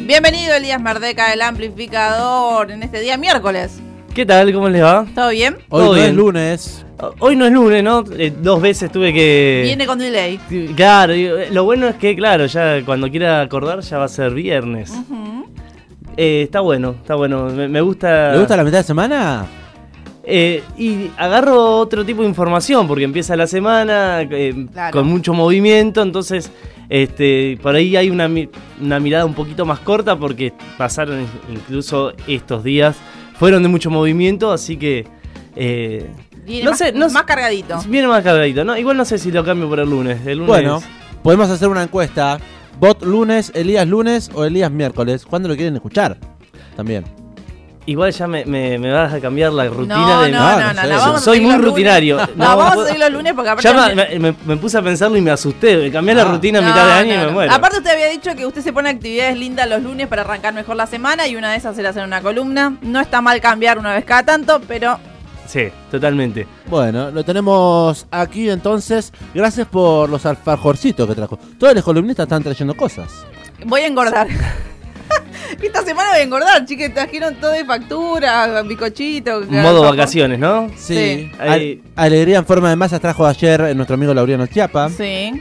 Bienvenido 0.00 0.54
Elías 0.54 0.80
Mardeca, 0.80 1.32
el 1.32 1.42
amplificador, 1.42 2.70
en 2.70 2.82
este 2.82 3.00
día 3.00 3.16
miércoles. 3.16 3.80
¿Qué 4.14 4.24
tal? 4.24 4.52
¿Cómo 4.52 4.68
les 4.68 4.82
va? 4.82 5.06
¿Todo 5.14 5.30
bien? 5.30 5.56
Hoy 5.68 5.82
Todo 5.84 5.96
no 5.96 6.02
es 6.02 6.14
lunes. 6.14 6.86
Hoy 7.20 7.36
no 7.36 7.46
es 7.46 7.52
lunes, 7.52 7.84
¿no? 7.84 8.02
Eh, 8.16 8.32
dos 8.40 8.60
veces 8.60 8.90
tuve 8.90 9.12
que... 9.12 9.60
Viene 9.64 9.86
con 9.86 9.98
delay. 9.98 10.38
Claro, 10.74 11.12
eh, 11.12 11.48
lo 11.52 11.64
bueno 11.64 11.86
es 11.88 11.96
que, 11.96 12.16
claro, 12.16 12.46
ya 12.46 12.84
cuando 12.84 13.10
quiera 13.10 13.40
acordar 13.42 13.80
ya 13.80 13.98
va 13.98 14.04
a 14.06 14.08
ser 14.08 14.32
viernes. 14.32 14.92
Eh, 16.16 16.42
está 16.42 16.60
bueno, 16.60 16.96
está 17.00 17.14
bueno. 17.14 17.44
Me, 17.46 17.68
me 17.68 17.80
gusta... 17.80 18.32
¿Le 18.32 18.38
gusta 18.38 18.56
la 18.56 18.64
mitad 18.64 18.78
de 18.78 18.84
semana? 18.84 19.46
Eh, 20.24 20.62
y 20.76 21.10
agarro 21.16 21.76
otro 21.78 22.04
tipo 22.04 22.22
de 22.22 22.28
información 22.28 22.88
porque 22.88 23.04
empieza 23.04 23.36
la 23.36 23.46
semana 23.46 24.22
eh, 24.22 24.66
Claro. 24.72 24.92
con 24.98 25.06
mucho 25.06 25.32
movimiento, 25.32 26.02
entonces 26.02 26.50
este, 26.88 27.58
por 27.62 27.74
ahí 27.74 27.96
hay 27.96 28.10
una, 28.10 28.28
mi- 28.28 28.48
una 28.80 28.98
mirada 29.00 29.24
un 29.24 29.34
poquito 29.34 29.64
más 29.66 29.80
corta 29.80 30.16
porque 30.16 30.52
pasaron 30.76 31.26
incluso 31.52 32.12
estos 32.26 32.64
días, 32.64 32.96
fueron 33.38 33.62
de 33.62 33.68
mucho 33.68 33.90
movimiento, 33.90 34.50
así 34.52 34.76
que... 34.76 35.06
eh, 35.56 36.08
Viene 36.46 36.64
No 36.64 36.70
más, 36.70 36.78
sé, 36.78 36.92
no 36.92 37.10
más 37.10 37.24
cargadito. 37.24 37.78
Viene 37.88 38.08
más 38.08 38.24
cargadito, 38.24 38.64
¿no? 38.64 38.76
Igual 38.78 38.96
no 38.96 39.04
sé 39.04 39.18
si 39.18 39.30
lo 39.30 39.44
cambio 39.44 39.68
por 39.68 39.80
el 39.80 39.90
lunes. 39.90 40.18
El 40.26 40.38
lunes 40.38 40.48
Bueno, 40.48 40.82
podemos 41.22 41.50
hacer 41.50 41.68
una 41.68 41.82
encuesta. 41.82 42.38
Bot 42.80 43.02
lunes, 43.02 43.52
Elías 43.54 43.86
lunes 43.86 44.30
o 44.34 44.44
Elías 44.46 44.70
miércoles. 44.70 45.26
¿Cuándo 45.26 45.48
lo 45.48 45.56
quieren 45.56 45.74
escuchar? 45.76 46.16
También. 46.74 47.04
Igual 47.88 48.12
ya 48.12 48.26
me, 48.26 48.44
me, 48.44 48.78
me 48.78 48.92
vas 48.92 49.14
a 49.14 49.18
cambiar 49.20 49.50
la 49.50 49.64
rutina 49.66 49.96
no, 49.96 50.22
de... 50.22 50.30
no, 50.32 50.38
Ah, 50.42 50.52
no, 50.60 50.74
no 50.74 50.82
no, 50.82 50.88
no, 50.88 50.98
vamos 50.98 51.22
Soy 51.24 51.40
muy 51.40 51.56
rutinario. 51.56 52.18
No, 52.18 52.26
No, 52.36 52.44
vamos 52.56 52.74
puedo- 52.74 52.82
a 52.82 52.86
seguir 52.88 53.00
los 53.00 53.10
lunes 53.12 53.32
porque 53.32 53.48
aparte. 53.50 53.66
Ya 53.68 53.94
me, 53.94 54.18
me- 54.18 54.34
me 54.44 54.56
puse 54.58 54.76
a 54.76 54.82
pensarlo 54.82 55.16
y 55.16 55.22
me 55.22 55.30
asusté. 55.30 55.76
Me 55.78 55.90
cambié 55.90 56.14
la 56.14 56.24
rutina 56.24 56.58
a 56.58 56.62
mitad 56.62 56.84
de 56.86 56.92
año 56.92 57.08
no, 57.08 57.14
y 57.14 57.18
me 57.18 57.26
no. 57.26 57.32
muero. 57.32 57.52
Aparte 57.54 57.78
usted 57.78 57.90
había 57.92 58.08
dicho 58.10 58.34
que 58.36 58.44
usted 58.44 58.60
se 58.60 58.74
pone 58.74 58.90
actividades 58.90 59.38
lindas 59.38 59.66
los 59.70 59.82
lunes 59.82 60.06
para 60.06 60.20
arrancar 60.20 60.52
mejor 60.52 60.76
la 60.76 60.86
semana 60.86 61.26
y 61.26 61.36
una 61.36 61.50
de 61.52 61.56
esas 61.56 61.78
era 61.78 61.88
hacer 61.88 62.04
una 62.04 62.20
columna. 62.20 62.76
No 62.82 63.00
está 63.00 63.22
mal 63.22 63.40
cambiar 63.40 63.78
una 63.78 63.94
vez 63.94 64.04
cada 64.04 64.22
tanto, 64.22 64.60
pero 64.68 64.98
Sí, 65.46 65.68
totalmente. 65.90 66.46
Bueno, 66.66 67.10
lo 67.10 67.24
tenemos 67.24 68.06
aquí 68.10 68.50
entonces. 68.50 69.14
Gracias 69.32 69.66
por 69.66 70.10
los 70.10 70.26
alfajorcitos 70.26 71.08
que 71.08 71.14
trajo. 71.14 71.38
Todos 71.58 71.74
los 71.74 71.82
columnistas 71.82 72.24
están 72.24 72.42
trayendo 72.42 72.74
cosas. 72.76 73.24
voy 73.64 73.80
a 73.80 73.86
engordar. 73.86 74.26
Esta 75.62 75.82
semana 75.82 76.10
voy 76.10 76.18
a 76.20 76.22
engordar, 76.22 76.64
chicos. 76.66 76.92
Trajeron 76.94 77.34
todo 77.36 77.50
de 77.52 77.64
factura, 77.64 78.62
bicochito. 78.62 79.42
Modo 79.48 79.82
vacaciones, 79.82 80.38
¿no? 80.38 80.68
Sí. 80.76 81.30
Al- 81.38 81.80
alegría 81.96 82.38
en 82.38 82.46
forma 82.46 82.70
de 82.70 82.76
masas 82.76 83.00
trajo 83.00 83.26
ayer 83.26 83.60
eh, 83.60 83.74
nuestro 83.74 83.94
amigo 83.94 84.12
Laureano 84.14 84.46
Chiapa. 84.46 84.88
Sí. 84.90 85.32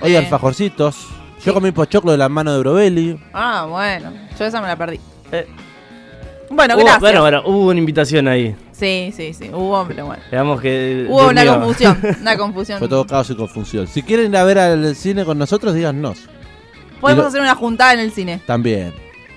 Hoy 0.00 0.14
Eh, 0.14 0.18
alfajorcitos. 0.18 0.96
Yo 1.44 1.52
comí 1.54 1.72
pochoclo 1.72 2.12
de 2.12 2.18
la 2.18 2.28
mano 2.28 2.52
de 2.52 2.58
Brovelli. 2.60 3.20
Ah, 3.32 3.66
bueno. 3.68 4.12
Yo 4.38 4.44
esa 4.44 4.60
me 4.60 4.68
la 4.68 4.76
perdí. 4.76 5.00
Eh, 5.32 5.46
Bueno, 6.50 6.74
hubo- 6.74 6.80
gracias. 6.82 7.00
bueno, 7.00 7.20
bueno, 7.22 7.42
hubo 7.46 7.68
una 7.70 7.78
invitación 7.78 8.28
ahí. 8.28 8.54
Sí, 8.72 9.12
sí, 9.16 9.32
sí. 9.34 9.48
Hubo, 9.52 9.84
pero 9.86 10.06
bueno. 10.06 10.22
Digamos 10.30 10.60
que. 10.60 11.06
Hubo 11.08 11.28
una 11.28 11.44
confusión. 11.46 11.98
Una 12.20 12.36
confusión. 12.36 12.78
Fue 12.78 12.88
todo 12.88 13.06
caos 13.06 13.30
y 13.30 13.34
confusión. 13.36 13.86
Si 13.86 14.02
quieren 14.02 14.30
ir 14.30 14.36
a 14.36 14.44
ver 14.44 14.58
al 14.58 14.94
cine 14.96 15.24
con 15.24 15.38
nosotros, 15.38 15.74
díganos. 15.74 16.18
Podemos 17.00 17.24
lo- 17.24 17.28
hacer 17.28 17.40
una 17.40 17.54
juntada 17.54 17.94
en 17.94 18.00
el 18.00 18.12
cine. 18.12 18.40
También. 18.46 18.92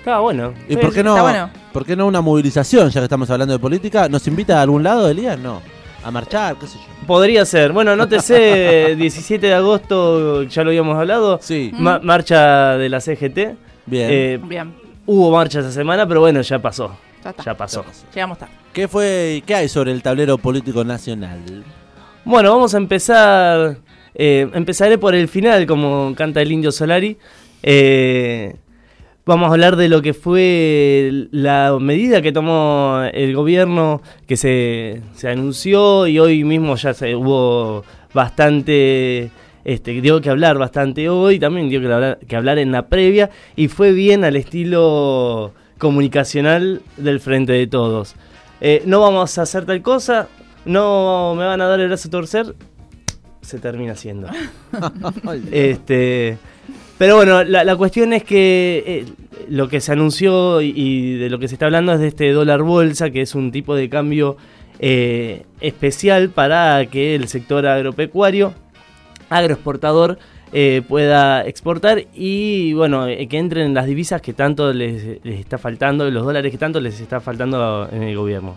Está 0.06 0.20
bueno. 0.20 0.54
¿Y 0.68 0.74
Sí, 0.74 0.78
por 0.78 0.94
qué 0.94 1.02
no? 1.02 1.16
está 1.16 1.22
bueno. 1.22 1.50
¿Por 1.72 1.84
qué 1.84 1.96
no 1.96 2.06
una 2.06 2.20
movilización, 2.20 2.90
ya 2.90 3.00
que 3.00 3.04
estamos 3.06 3.28
hablando 3.28 3.54
de 3.54 3.58
política? 3.58 4.08
¿Nos 4.08 4.24
invita 4.28 4.60
a 4.60 4.62
algún 4.62 4.84
lado, 4.84 5.08
Elías? 5.08 5.36
No. 5.36 5.60
A 6.04 6.12
marchar, 6.12 6.54
qué 6.60 6.68
sé 6.68 6.78
yo. 6.78 7.06
Podría 7.08 7.44
ser. 7.44 7.72
Bueno, 7.72 7.96
no 7.96 8.06
te 8.08 8.20
sé, 8.20 8.94
17 8.98 9.44
de 9.48 9.54
agosto, 9.54 10.44
ya 10.44 10.62
lo 10.62 10.70
habíamos 10.70 10.96
hablado. 10.96 11.40
Sí, 11.42 11.72
Ma- 11.76 11.98
marcha 12.00 12.76
de 12.76 12.88
la 12.88 13.00
CGT. 13.00 13.36
bien. 13.86 14.08
Eh, 14.10 14.40
Bien. 14.44 14.72
hubo 15.06 15.32
marcha 15.32 15.58
esa 15.58 15.72
semana, 15.72 16.06
pero 16.06 16.20
bueno, 16.20 16.40
ya 16.40 16.60
pasó. 16.60 16.96
Ya 17.24 17.30
está. 17.30 17.42
Ya 17.42 17.54
pasó. 17.56 17.84
Llegamos 18.14 18.38
tarde. 18.38 18.52
¿Qué 18.72 18.86
fue 18.86 19.34
y 19.38 19.42
qué 19.42 19.56
hay 19.56 19.68
sobre 19.68 19.90
el 19.90 20.02
tablero 20.04 20.38
político 20.38 20.84
nacional? 20.84 21.64
Bueno, 22.24 22.52
vamos 22.52 22.74
a 22.74 22.76
empezar. 22.76 23.78
eh, 24.14 24.48
empezaré 24.54 24.98
por 24.98 25.16
el 25.16 25.26
final, 25.26 25.66
como 25.66 26.14
canta 26.16 26.40
el 26.42 26.52
Indio 26.52 26.70
Solari. 26.70 27.18
Eh, 27.64 28.54
vamos 29.26 29.48
a 29.48 29.52
hablar 29.52 29.76
de 29.76 29.88
lo 29.88 30.00
que 30.00 30.14
fue 30.14 31.26
la 31.32 31.76
medida 31.80 32.22
que 32.22 32.32
tomó 32.32 33.02
el 33.12 33.34
gobierno, 33.34 34.00
que 34.26 34.36
se, 34.36 35.02
se 35.14 35.28
anunció 35.28 36.06
y 36.06 36.18
hoy 36.18 36.44
mismo 36.44 36.76
ya 36.76 36.94
se 36.94 37.14
hubo 37.14 37.84
bastante. 38.14 39.30
Este, 39.64 40.00
dio 40.00 40.20
que 40.20 40.30
hablar 40.30 40.58
bastante 40.58 41.08
hoy, 41.08 41.40
también 41.40 41.68
dio 41.68 41.80
que 41.80 41.92
hablar, 41.92 42.18
que 42.20 42.36
hablar 42.36 42.58
en 42.58 42.70
la 42.70 42.86
previa, 42.86 43.30
y 43.56 43.66
fue 43.66 43.90
bien 43.90 44.22
al 44.22 44.36
estilo 44.36 45.52
comunicacional 45.78 46.82
del 46.96 47.18
Frente 47.18 47.52
de 47.52 47.66
Todos. 47.66 48.14
Eh, 48.60 48.84
no 48.86 49.00
vamos 49.00 49.36
a 49.36 49.42
hacer 49.42 49.66
tal 49.66 49.82
cosa, 49.82 50.28
no 50.64 51.34
me 51.36 51.44
van 51.44 51.60
a 51.60 51.66
dar 51.66 51.80
el 51.80 51.88
brazo 51.88 52.06
a 52.06 52.10
torcer, 52.12 52.54
se 53.40 53.58
termina 53.58 53.94
haciendo. 53.94 54.28
Este, 55.50 56.38
pero 56.98 57.16
bueno, 57.16 57.44
la, 57.44 57.64
la 57.64 57.76
cuestión 57.76 58.12
es 58.12 58.24
que 58.24 58.84
eh, 58.86 59.04
lo 59.48 59.68
que 59.68 59.80
se 59.80 59.92
anunció 59.92 60.60
y, 60.60 61.14
de 61.14 61.30
lo 61.30 61.38
que 61.38 61.48
se 61.48 61.54
está 61.54 61.66
hablando 61.66 61.92
es 61.92 62.00
de 62.00 62.08
este 62.08 62.32
dólar 62.32 62.62
bolsa, 62.62 63.10
que 63.10 63.22
es 63.22 63.34
un 63.34 63.52
tipo 63.52 63.74
de 63.74 63.88
cambio 63.88 64.36
eh, 64.78 65.44
especial 65.60 66.30
para 66.30 66.84
que 66.86 67.14
el 67.14 67.28
sector 67.28 67.66
agropecuario, 67.66 68.54
agroexportador, 69.28 70.18
eh, 70.52 70.82
pueda 70.86 71.44
exportar 71.44 72.04
y 72.14 72.72
bueno, 72.72 73.08
eh, 73.08 73.26
que 73.26 73.38
entren 73.38 73.74
las 73.74 73.86
divisas 73.86 74.22
que 74.22 74.32
tanto 74.32 74.72
les, 74.72 75.24
les 75.24 75.40
está 75.40 75.58
faltando, 75.58 76.08
los 76.10 76.24
dólares 76.24 76.52
que 76.52 76.58
tanto 76.58 76.80
les 76.80 77.00
está 77.00 77.20
faltando 77.20 77.88
en 77.92 78.02
el 78.02 78.16
gobierno. 78.16 78.56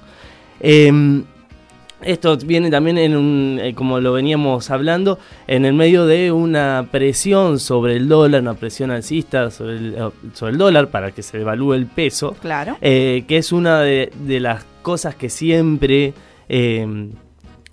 Em, 2.01 2.09
esto 2.11 2.37
viene 2.37 2.69
también 2.69 2.97
en 2.97 3.15
un, 3.15 3.59
eh, 3.61 3.73
como 3.73 3.99
lo 3.99 4.13
veníamos 4.13 4.69
hablando, 4.71 5.19
en 5.47 5.65
el 5.65 5.73
medio 5.73 6.05
de 6.05 6.31
una 6.31 6.87
presión 6.91 7.59
sobre 7.59 7.95
el 7.95 8.07
dólar, 8.07 8.41
una 8.41 8.53
presión 8.53 8.91
alcista 8.91 9.51
sobre 9.51 9.77
el, 9.77 9.95
eh, 9.95 10.09
sobre 10.33 10.53
el 10.53 10.57
dólar 10.57 10.89
para 10.89 11.11
que 11.11 11.21
se 11.21 11.37
devalúe 11.37 11.73
el 11.73 11.85
peso, 11.85 12.35
Claro. 12.41 12.77
eh, 12.81 13.23
que 13.27 13.37
es 13.37 13.51
una 13.51 13.81
de, 13.81 14.11
de 14.25 14.39
las 14.39 14.65
cosas 14.81 15.15
que 15.15 15.29
siempre 15.29 16.13
eh, 16.47 17.09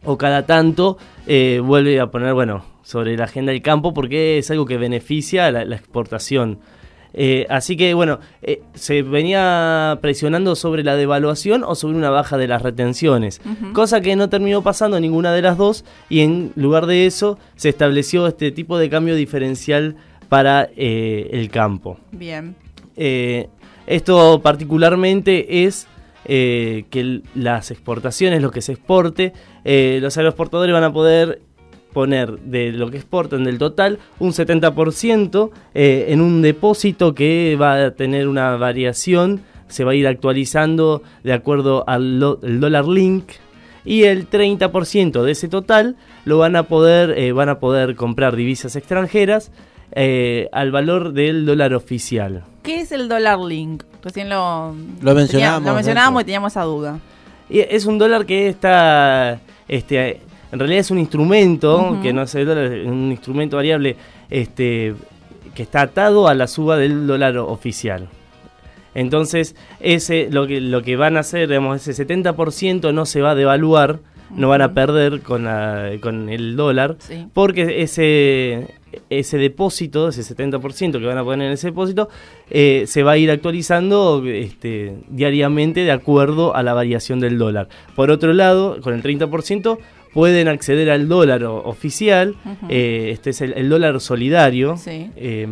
o 0.05 0.17
cada 0.19 0.47
tanto 0.47 0.99
vuelve 1.27 1.99
a 1.99 2.07
poner, 2.07 2.33
bueno, 2.35 2.65
sobre 2.85 3.17
la 3.17 3.25
agenda 3.25 3.51
del 3.51 3.63
campo 3.63 3.93
porque 3.93 4.39
es 4.39 4.49
algo 4.53 4.65
que 4.65 4.77
beneficia 4.77 5.47
a 5.47 5.51
la, 5.51 5.65
la 5.65 5.75
exportación. 5.75 6.61
Eh, 7.17 7.47
así 7.49 7.77
que 7.77 7.95
bueno, 7.95 8.21
eh, 8.43 8.61
se 8.75 9.03
venía 9.03 9.99
presionando 10.03 10.55
sobre 10.55 10.85
la 10.85 10.97
devaluación 10.97 11.65
o 11.65 11.75
sobre 11.75 11.97
una 11.97 12.11
baja 12.11 12.37
de 12.37 12.47
las 12.47 12.63
retenciones, 12.63 13.41
cosa 13.73 14.01
que 14.01 14.15
no 14.17 14.29
terminó 14.29 14.63
pasando 14.63 15.01
ninguna 15.01 15.33
de 15.33 15.43
las 15.43 15.57
dos 15.57 15.85
y 16.09 16.21
en 16.21 16.53
lugar 16.57 16.87
de 16.87 17.07
eso 17.07 17.39
se 17.57 17.71
estableció 17.71 18.27
este 18.27 18.53
tipo 18.53 18.79
de 18.79 18.91
cambio 18.91 19.15
diferencial 19.15 19.97
para 20.29 20.69
eh, 20.77 21.31
el 21.33 21.51
campo. 21.51 21.99
Bien. 22.13 22.55
Esto 23.87 24.41
particularmente 24.43 25.65
es 25.65 25.87
eh, 26.29 26.87
que 26.91 27.23
las 27.37 27.71
exportaciones, 27.71 28.43
lo 28.43 28.51
que 28.51 28.61
se 28.61 28.73
exporte, 28.73 29.33
eh, 29.65 30.01
los 30.03 30.17
agroexportadores 30.17 30.73
van 30.73 30.83
a 30.83 30.93
poder 30.93 31.41
poner 31.97 32.39
de 32.41 32.73
lo 32.73 32.91
que 32.91 32.99
exportan 32.99 33.45
del 33.45 33.57
total 33.57 33.99
un 34.19 34.33
70% 34.33 35.51
eh, 35.75 36.05
en 36.11 36.21
un 36.21 36.43
depósito 36.43 37.15
que 37.15 37.57
va 37.59 37.87
a 37.87 37.91
tener 37.93 38.29
una 38.29 38.55
variación, 38.59 39.41
se 39.69 39.83
va 39.83 39.93
a 39.93 39.95
ir 39.95 40.07
actualizando 40.07 41.03
de 41.25 41.33
acuerdo 41.33 41.85
al 41.89 42.21
dólar 42.21 42.87
link 42.87 43.25
y 43.83 44.03
el 44.03 44.29
30% 44.29 45.23
de 45.23 45.33
ese 45.33 45.49
total 45.49 45.97
lo 46.27 46.37
van 46.37 46.55
a 46.57 46.65
poder 46.65 47.17
eh, 47.19 47.33
van 47.33 47.49
a 47.49 47.61
poder 47.61 47.97
comprar 47.97 48.37
divisas 48.37 48.77
extranjeras 48.77 49.51
eh, 49.93 50.51
al 50.53 50.73
valor 50.73 51.15
del 51.15 51.47
dólar 51.47 51.73
oficial. 51.73 52.45
¿Qué 52.63 52.81
es 52.81 52.93
el 52.93 53.09
dólar 53.09 53.39
link? 53.39 53.85
Recién 54.03 54.29
lo, 54.29 54.75
Lo 55.01 55.15
mencionábamos 55.15 55.29
tenía- 55.61 55.71
lo 55.71 55.75
mencionábamos 55.75 56.23
y 56.23 56.25
teníamos 56.27 56.53
esa 56.53 56.63
duda. 56.65 56.99
Y 57.49 57.61
es 57.61 57.87
un 57.87 57.97
dólar 57.97 58.27
que 58.27 58.49
está, 58.49 59.41
este, 59.69 60.21
en 60.53 60.59
realidad 60.59 60.81
es 60.81 60.91
un 60.91 60.99
instrumento, 60.99 61.99
que 62.03 62.13
no 62.13 62.23
es 62.23 62.35
el 62.35 62.47
dólar, 62.47 62.73
es 62.73 62.87
un 62.87 63.11
instrumento 63.11 63.57
variable, 63.57 63.97
este, 64.31 64.95
que 65.55 65.63
está 65.63 65.83
atado 65.83 66.29
a 66.29 66.35
la 66.35 66.47
suba 66.47 66.77
del 66.77 67.07
dólar 67.07 67.37
oficial. 67.39 68.09
Entonces, 68.95 69.55
ese, 69.81 70.29
lo 70.31 70.47
que, 70.47 70.61
lo 70.61 70.83
que 70.83 70.97
van 70.97 71.17
a 71.17 71.21
hacer, 71.21 71.49
digamos, 71.49 71.87
ese 71.87 72.07
70% 72.07 72.95
no 72.95 73.05
se 73.05 73.21
va 73.21 73.33
a 73.33 73.35
devaluar, 73.35 73.99
no 74.35 74.49
van 74.49 74.63
a 74.63 74.73
perder 74.73 75.21
con, 75.21 75.45
la- 75.45 75.91
con 76.01 76.29
el 76.31 76.57
dólar, 76.57 76.97
Sí. 76.99 77.27
porque 77.35 77.83
ese, 77.83 78.69
ese 79.11 79.37
depósito, 79.39 80.09
ese 80.09 80.23
70% 80.23 80.99
que 80.99 81.05
van 81.07 81.19
a 81.19 81.25
poner 81.25 81.49
en 81.49 81.53
ese 81.53 81.69
depósito, 81.69 82.09
eh, 82.51 82.85
se 82.87 83.03
va 83.03 83.13
a 83.13 83.19
ir 83.19 83.31
actualizando 83.31 84.25
este, 84.27 84.97
diariamente 85.11 85.81
de 85.81 85.93
acuerdo 85.93 86.57
a 86.57 86.63
la 86.63 86.73
variación 86.73 87.21
del 87.21 87.37
dólar. 87.39 87.69
Por 87.95 88.11
otro 88.11 88.33
lado, 88.33 88.81
con 88.81 88.95
el 88.95 89.03
30% 89.03 89.79
pueden 90.17 90.49
acceder 90.49 90.89
al 90.91 91.09
dólar 91.09 91.45
oficial, 91.45 92.35
eh, 92.71 93.11
este 93.13 93.31
es 93.31 93.41
el, 93.43 93.53
el 93.53 93.69
dólar 93.69 94.01
solidario, 94.01 94.77
Sí. 94.79 95.11
eh, 95.15 95.47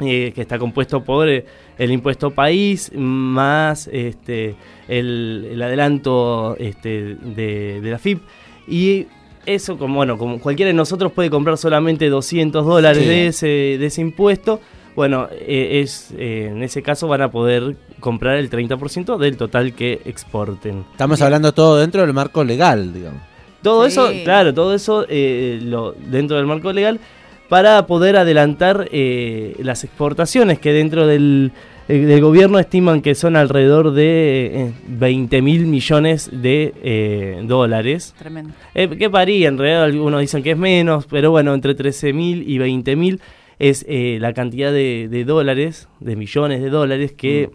eh, 0.00 0.32
que 0.34 0.40
está 0.40 0.58
compuesto 0.58 1.04
por 1.04 1.28
eh, 1.28 1.44
el 1.78 1.90
impuesto 1.92 2.30
país 2.30 2.90
más 2.96 3.88
este, 3.92 4.56
el, 4.88 5.48
el 5.52 5.62
adelanto 5.62 6.56
este, 6.58 7.14
de, 7.36 7.80
de 7.82 7.90
la 7.90 7.98
FIP. 7.98 8.22
Y 8.66 9.06
eso, 9.46 9.76
como, 9.76 9.96
bueno, 9.96 10.16
como 10.16 10.40
cualquiera 10.40 10.68
de 10.68 10.74
nosotros 10.74 11.12
puede 11.12 11.28
comprar 11.28 11.58
solamente 11.58 12.08
200 12.08 12.64
dólares 12.64 13.02
Sí. 13.02 13.08
de, 13.08 13.26
ese, 13.26 13.46
de 13.78 13.86
ese 13.86 14.00
impuesto, 14.00 14.60
bueno, 14.96 15.28
eh, 15.30 15.80
es, 15.82 16.12
eh, 16.16 16.48
en 16.52 16.62
ese 16.62 16.80
caso 16.82 17.06
van 17.06 17.20
a 17.22 17.30
poder 17.30 17.76
comprar 18.00 18.36
el 18.36 18.48
30% 18.48 19.18
del 19.18 19.36
total 19.36 19.74
que 19.74 20.00
exporten. 20.06 20.84
Estamos 20.92 21.20
hablando 21.20 21.52
todo 21.52 21.76
dentro 21.78 22.00
del 22.02 22.12
marco 22.14 22.42
legal, 22.44 22.92
digamos. 22.94 23.20
Todo 23.64 23.82
Sí. 23.82 23.88
eso, 23.88 24.10
claro, 24.22 24.54
todo 24.54 24.74
eso 24.74 25.04
eh, 25.08 25.58
lo, 25.60 25.92
dentro 25.92 26.36
del 26.36 26.46
marco 26.46 26.72
legal 26.72 27.00
para 27.48 27.86
poder 27.86 28.16
adelantar 28.16 28.88
eh, 28.92 29.54
las 29.58 29.82
exportaciones 29.84 30.58
que 30.60 30.72
dentro 30.72 31.06
del, 31.06 31.50
eh, 31.88 31.98
del 31.98 32.20
gobierno 32.20 32.58
estiman 32.58 33.02
que 33.02 33.14
son 33.14 33.36
alrededor 33.36 33.92
de 33.92 34.66
eh, 34.68 34.72
20 34.86 35.42
mil 35.42 35.66
millones 35.66 36.30
de 36.32 36.72
eh, 36.82 37.42
dólares. 37.44 38.14
Tremendo. 38.18 38.54
Eh, 38.74 38.88
que 38.96 39.08
varía, 39.08 39.48
en 39.48 39.58
realidad 39.58 39.84
algunos 39.84 40.20
dicen 40.20 40.42
que 40.42 40.52
es 40.52 40.56
menos, 40.58 41.06
pero 41.06 41.30
bueno, 41.32 41.52
entre 41.54 41.74
13 41.74 42.12
mil 42.12 42.48
y 42.48 42.58
20 42.58 42.96
mil 42.96 43.20
es 43.58 43.84
eh, 43.88 44.18
la 44.20 44.32
cantidad 44.32 44.72
de, 44.72 45.08
de 45.10 45.24
dólares, 45.24 45.88
de 46.00 46.16
millones 46.16 46.60
de 46.62 46.70
dólares 46.70 47.12
que 47.12 47.50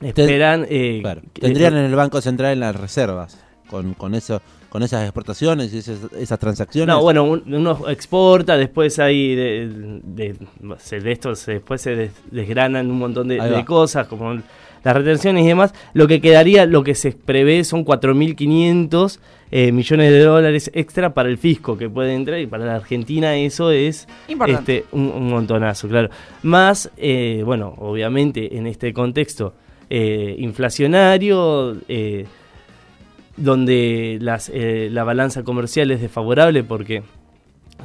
esperan... 0.00 0.66
eh, 0.68 0.98
Mm. 0.98 1.02
Claro. 1.02 1.20
que- 1.32 1.40
Tendrían 1.42 1.76
en 1.76 1.84
el 1.84 1.94
Banco 1.94 2.20
Central 2.20 2.52
en 2.54 2.60
las 2.60 2.74
reservas 2.76 3.38
con, 3.68 3.94
con 3.94 4.14
eso 4.14 4.40
con 4.70 4.82
esas 4.82 5.02
exportaciones 5.02 5.74
y 5.74 5.78
esas, 5.78 5.98
esas 6.18 6.38
transacciones. 6.38 6.94
No, 6.94 7.02
bueno, 7.02 7.24
un- 7.24 7.42
uno 7.52 7.88
exporta, 7.88 8.56
después 8.56 8.98
hay 8.98 9.34
de, 9.34 10.00
de, 10.02 10.36
esto 11.12 11.32
después 11.46 11.82
se 11.82 11.96
des- 11.96 12.12
desgranan 12.30 12.90
un 12.90 12.98
montón 12.98 13.28
de, 13.28 13.64
cosas, 13.66 14.06
como 14.06 14.32
las 14.82 14.96
retenciones 14.96 15.44
y 15.44 15.48
demás. 15.48 15.74
Lo 15.92 16.06
que 16.08 16.20
quedaría, 16.20 16.64
lo 16.66 16.82
que 16.84 16.94
se 16.94 17.12
prevé 17.12 17.64
son 17.64 17.84
4.500 17.84 19.18
eh, 19.52 19.72
millones 19.72 20.12
de 20.12 20.20
dólares 20.20 20.70
extra 20.72 21.12
para 21.12 21.28
el 21.28 21.36
fisco 21.36 21.76
que 21.76 21.90
puede 21.90 22.14
entrar 22.14 22.38
y 22.38 22.46
para 22.46 22.64
la 22.64 22.76
Argentina 22.76 23.34
eso 23.36 23.72
es 23.72 24.06
Importante. 24.28 24.78
este, 24.78 24.96
un, 24.96 25.08
un 25.08 25.28
montonazo, 25.30 25.88
claro. 25.88 26.08
Más, 26.44 26.90
eh, 26.96 27.42
bueno, 27.44 27.74
obviamente 27.78 28.56
en 28.56 28.68
este 28.68 28.92
contexto 28.92 29.54
eh, 29.90 30.36
inflacionario, 30.38 31.76
eh, 31.88 32.26
donde 33.36 34.18
las, 34.20 34.50
eh, 34.52 34.88
la 34.90 35.04
balanza 35.04 35.42
comercial 35.44 35.90
es 35.90 36.00
desfavorable 36.00 36.64
porque 36.64 37.02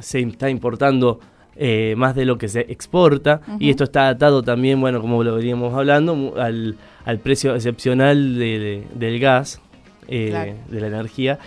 se 0.00 0.20
está 0.20 0.50
importando 0.50 1.20
eh, 1.56 1.94
más 1.96 2.14
de 2.14 2.26
lo 2.26 2.36
que 2.36 2.48
se 2.48 2.60
exporta 2.60 3.40
y 3.58 3.70
esto 3.70 3.84
está 3.84 4.08
atado 4.08 4.42
también, 4.42 4.78
bueno, 4.80 5.00
como 5.00 5.24
lo 5.24 5.34
veníamos 5.36 5.72
hablando, 5.74 6.34
al, 6.36 6.76
al 7.06 7.18
precio 7.18 7.54
excepcional 7.54 8.34
de- 8.38 8.58
de- 8.58 8.86
del 8.94 9.18
gas, 9.20 9.60
eh, 10.08 10.28
Claro. 10.30 10.52
de 10.68 10.80
la 10.82 10.86
energía. 10.88 11.38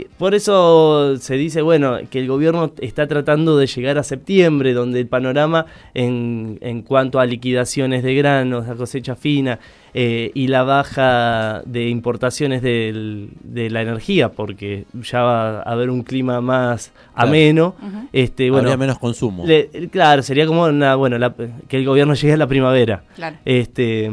Que- 0.00 0.08
Por 0.18 0.34
eso 0.34 1.16
se 1.18 1.34
dice, 1.36 1.62
bueno, 1.62 1.98
que 2.10 2.18
el 2.20 2.26
gobierno 2.28 2.72
está 2.80 3.06
tratando 3.06 3.56
de 3.58 3.66
llegar 3.66 3.98
a 3.98 4.02
septiembre, 4.02 4.72
donde 4.72 5.00
el 5.00 5.06
panorama 5.06 5.66
en, 5.94 6.58
en 6.60 6.82
cuanto 6.82 7.20
a 7.20 7.26
liquidaciones 7.26 8.02
de 8.02 8.14
granos, 8.14 8.66
la 8.66 8.74
cosecha 8.74 9.14
fina 9.16 9.58
eh, 9.92 10.30
y 10.34 10.46
la 10.46 10.62
baja 10.62 11.62
de 11.66 11.88
importaciones 11.88 12.62
del- 12.62 13.30
de 13.42 13.70
la 13.70 13.82
energía, 13.82 14.30
porque 14.30 14.84
ya 15.02 15.22
va 15.22 15.58
a 15.60 15.62
haber 15.62 15.90
un 15.90 16.02
clima 16.02 16.40
más 16.40 16.92
Claro. 17.14 17.28
ameno. 17.28 17.74
Este, 18.12 18.50
bueno, 18.50 18.68
Habría 18.68 18.76
menos 18.76 18.98
consumo. 18.98 19.44
le- 19.46 19.68
claro, 19.90 20.22
sería 20.22 20.46
como 20.46 20.64
una, 20.64 20.94
bueno, 20.94 21.18
la- 21.18 21.34
que 21.68 21.76
el 21.76 21.84
gobierno 21.84 22.14
llegue 22.14 22.34
a 22.34 22.36
la 22.36 22.46
primavera. 22.46 23.02
Claro. 23.16 23.36
Este, 23.44 24.10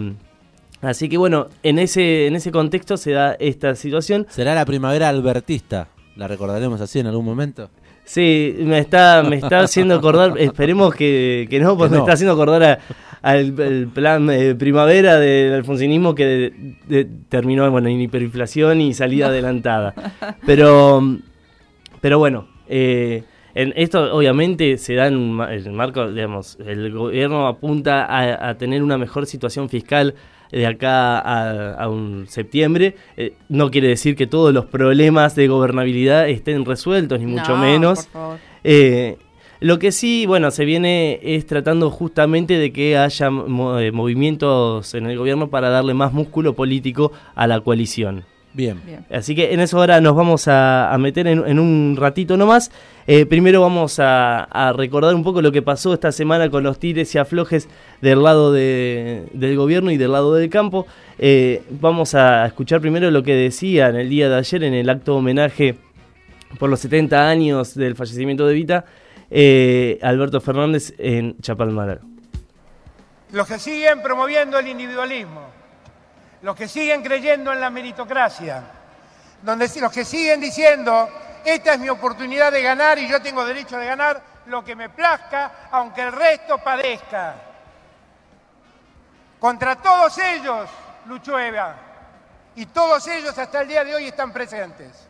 así 0.88 1.08
que 1.10 1.18
bueno, 1.18 1.48
en 1.64 1.80
ese, 1.80 2.28
en 2.28 2.36
ese 2.36 2.52
contexto 2.52 2.98
se 2.98 3.12
da 3.12 3.34
esta 3.40 3.76
situación. 3.76 4.26
¿Será 4.30 4.56
la 4.56 4.66
primavera 4.66 5.10
albertista? 5.10 5.90
¿La 6.16 6.28
recordaremos 6.28 6.82
así 6.82 7.00
en 7.00 7.08
algún 7.08 7.26
momento? 7.26 7.70
Sí, 8.06 8.56
me 8.62 8.80
está, 8.80 9.22
me 9.28 9.36
está 9.36 9.60
haciendo 9.60 9.94
acordar, 9.96 10.34
esperemos 10.40 10.96
que, 10.96 11.46
que 11.50 11.60
no, 11.60 11.78
porque 11.78 11.90
Que 11.90 11.96
no. 11.98 11.98
me 11.98 12.06
está 12.06 12.14
haciendo 12.14 12.34
acordar 12.34 12.64
a- 12.64 12.80
al 13.22 13.60
el 13.60 13.88
plan 13.88 14.30
eh, 14.30 14.56
primavera 14.56 15.18
del 15.20 15.54
alfonsinismo 15.54 16.16
que 16.16 16.26
de- 16.26 16.54
de- 16.88 17.08
terminó 17.30 17.70
bueno, 17.70 17.90
en 17.90 18.00
hiperinflación 18.00 18.80
y 18.80 18.94
salida 18.94 19.28
adelantada. 19.28 19.94
Pero, 20.46 21.18
pero 22.00 22.18
bueno, 22.20 22.48
eh, 22.70 23.24
en 23.56 23.74
esto 23.76 24.16
obviamente 24.16 24.78
se 24.78 24.94
da 24.94 25.08
en 25.08 25.40
el 25.42 25.72
marco, 25.74 26.10
digamos, 26.12 26.58
el 26.66 26.92
gobierno 26.94 27.48
apunta 27.48 28.06
a, 28.06 28.50
a 28.50 28.58
tener 28.58 28.84
una 28.84 28.98
mejor 28.98 29.26
situación 29.26 29.68
fiscal 29.68 30.14
de 30.52 30.66
acá 30.68 31.20
a, 31.20 31.74
a 31.74 31.90
un 31.90 32.26
septiembre. 32.28 32.96
Eh, 33.18 33.34
no 33.50 33.70
quiere 33.72 33.88
decir 33.90 34.16
que 34.16 34.28
todos 34.28 34.54
los 34.54 34.66
problemas 34.66 35.36
de 35.36 35.48
gobernabilidad 35.48 36.28
estén 36.30 36.66
resueltos, 36.66 37.20
ni 37.20 37.26
mucho 37.26 37.56
No, 37.56 37.62
menos. 37.64 38.06
por 38.06 38.12
favor. 38.12 38.38
Eh, 38.64 39.18
lo 39.60 39.80
que 39.80 39.92
sí, 39.92 40.26
bueno, 40.28 40.52
se 40.52 40.66
viene 40.66 41.20
es 41.24 41.46
tratando 41.48 41.90
justamente 41.90 42.60
de 42.60 42.72
que 42.72 42.96
haya 42.98 43.30
mo- 43.32 43.80
eh, 43.80 43.92
movimientos 43.92 44.94
en 44.94 45.08
el 45.08 45.18
gobierno 45.18 45.50
para 45.50 45.70
darle 45.70 45.94
más 45.96 46.14
músculo 46.14 46.54
político 46.54 47.12
a 47.34 47.48
la 47.48 47.60
coalición. 47.62 48.24
Bien. 48.58 48.82
Bien. 48.86 49.06
Así 49.12 49.36
que 49.36 49.54
en 49.54 49.60
eso 49.60 49.78
ahora 49.78 50.02
nos 50.02 50.16
vamos 50.16 50.48
a, 50.48 50.92
a 50.92 50.98
meter 50.98 51.28
en, 51.28 51.48
en 51.48 51.60
un 51.60 51.96
ratito 51.98 52.36
nomás. 52.38 52.72
Eh, 53.06 53.26
primero 53.28 53.62
vamos 53.62 54.00
a, 54.00 54.44
a 54.46 54.74
recordar 54.74 55.14
un 55.16 55.24
poco 55.24 55.42
lo 55.44 55.52
que 55.52 55.62
pasó 55.62 55.94
esta 55.94 56.12
semana 56.12 56.50
con 56.50 56.64
los 56.64 56.80
tires 56.80 57.14
y 57.14 57.20
aflojes 57.20 57.70
del 58.02 58.24
lado 58.24 58.52
de- 58.52 59.28
del 59.34 59.56
gobierno 59.56 59.92
y 59.92 59.98
del 59.98 60.12
lado 60.12 60.34
del 60.34 60.50
campo. 60.50 60.88
Eh, 61.20 61.62
vamos 61.70 62.16
a 62.16 62.48
escuchar 62.48 62.82
primero 62.82 63.12
lo 63.12 63.22
que 63.22 63.36
decía 63.36 63.90
en 63.90 63.96
el 63.96 64.10
día 64.10 64.28
de 64.28 64.36
ayer 64.38 64.64
en 64.64 64.74
el 64.74 64.90
acto 64.90 65.16
homenaje 65.16 65.78
por 66.60 66.70
los 66.70 66.80
70 66.80 67.30
años 67.30 67.76
del 67.76 67.96
fallecimiento 67.96 68.48
de 68.48 68.54
Vita, 68.56 68.86
eh, 69.30 70.00
Alberto 70.02 70.42
Fernández 70.42 70.94
en 70.98 71.38
Chapalmaral. 71.42 72.00
los 73.32 73.48
que 73.48 73.60
siguen 73.60 74.02
promoviendo 74.02 74.58
el 74.58 74.68
individualismo, 74.68 75.42
los 76.42 76.56
que 76.56 76.68
siguen 76.68 77.04
creyendo 77.04 77.52
en 77.52 77.60
la 77.60 77.70
meritocracia, 77.70 78.64
donde, 79.42 79.70
los 79.80 79.92
que 79.92 80.06
siguen 80.06 80.40
diciendo, 80.40 81.10
esta 81.44 81.74
es 81.74 81.80
mi 81.80 81.90
oportunidad 81.90 82.52
de 82.52 82.62
ganar 82.62 83.00
y 83.00 83.08
yo 83.08 83.22
tengo 83.22 83.46
derecho 83.46 83.78
de 83.78 83.86
ganar 83.86 84.22
lo 84.48 84.64
que 84.64 84.76
me 84.76 84.90
plazca, 84.90 85.70
aunque 85.72 86.02
el 86.02 86.12
resto 86.12 86.58
padezca. 86.60 87.36
Contra 89.40 89.76
todos 89.76 90.18
ellos 90.18 90.70
luchó 91.06 91.40
Eva 91.40 91.76
y 92.56 92.66
todos 92.68 93.08
ellos 93.08 93.38
hasta 93.38 93.62
el 93.62 93.68
día 93.68 93.84
de 93.84 93.96
hoy 93.96 94.08
están 94.08 94.32
presentes. 94.32 95.08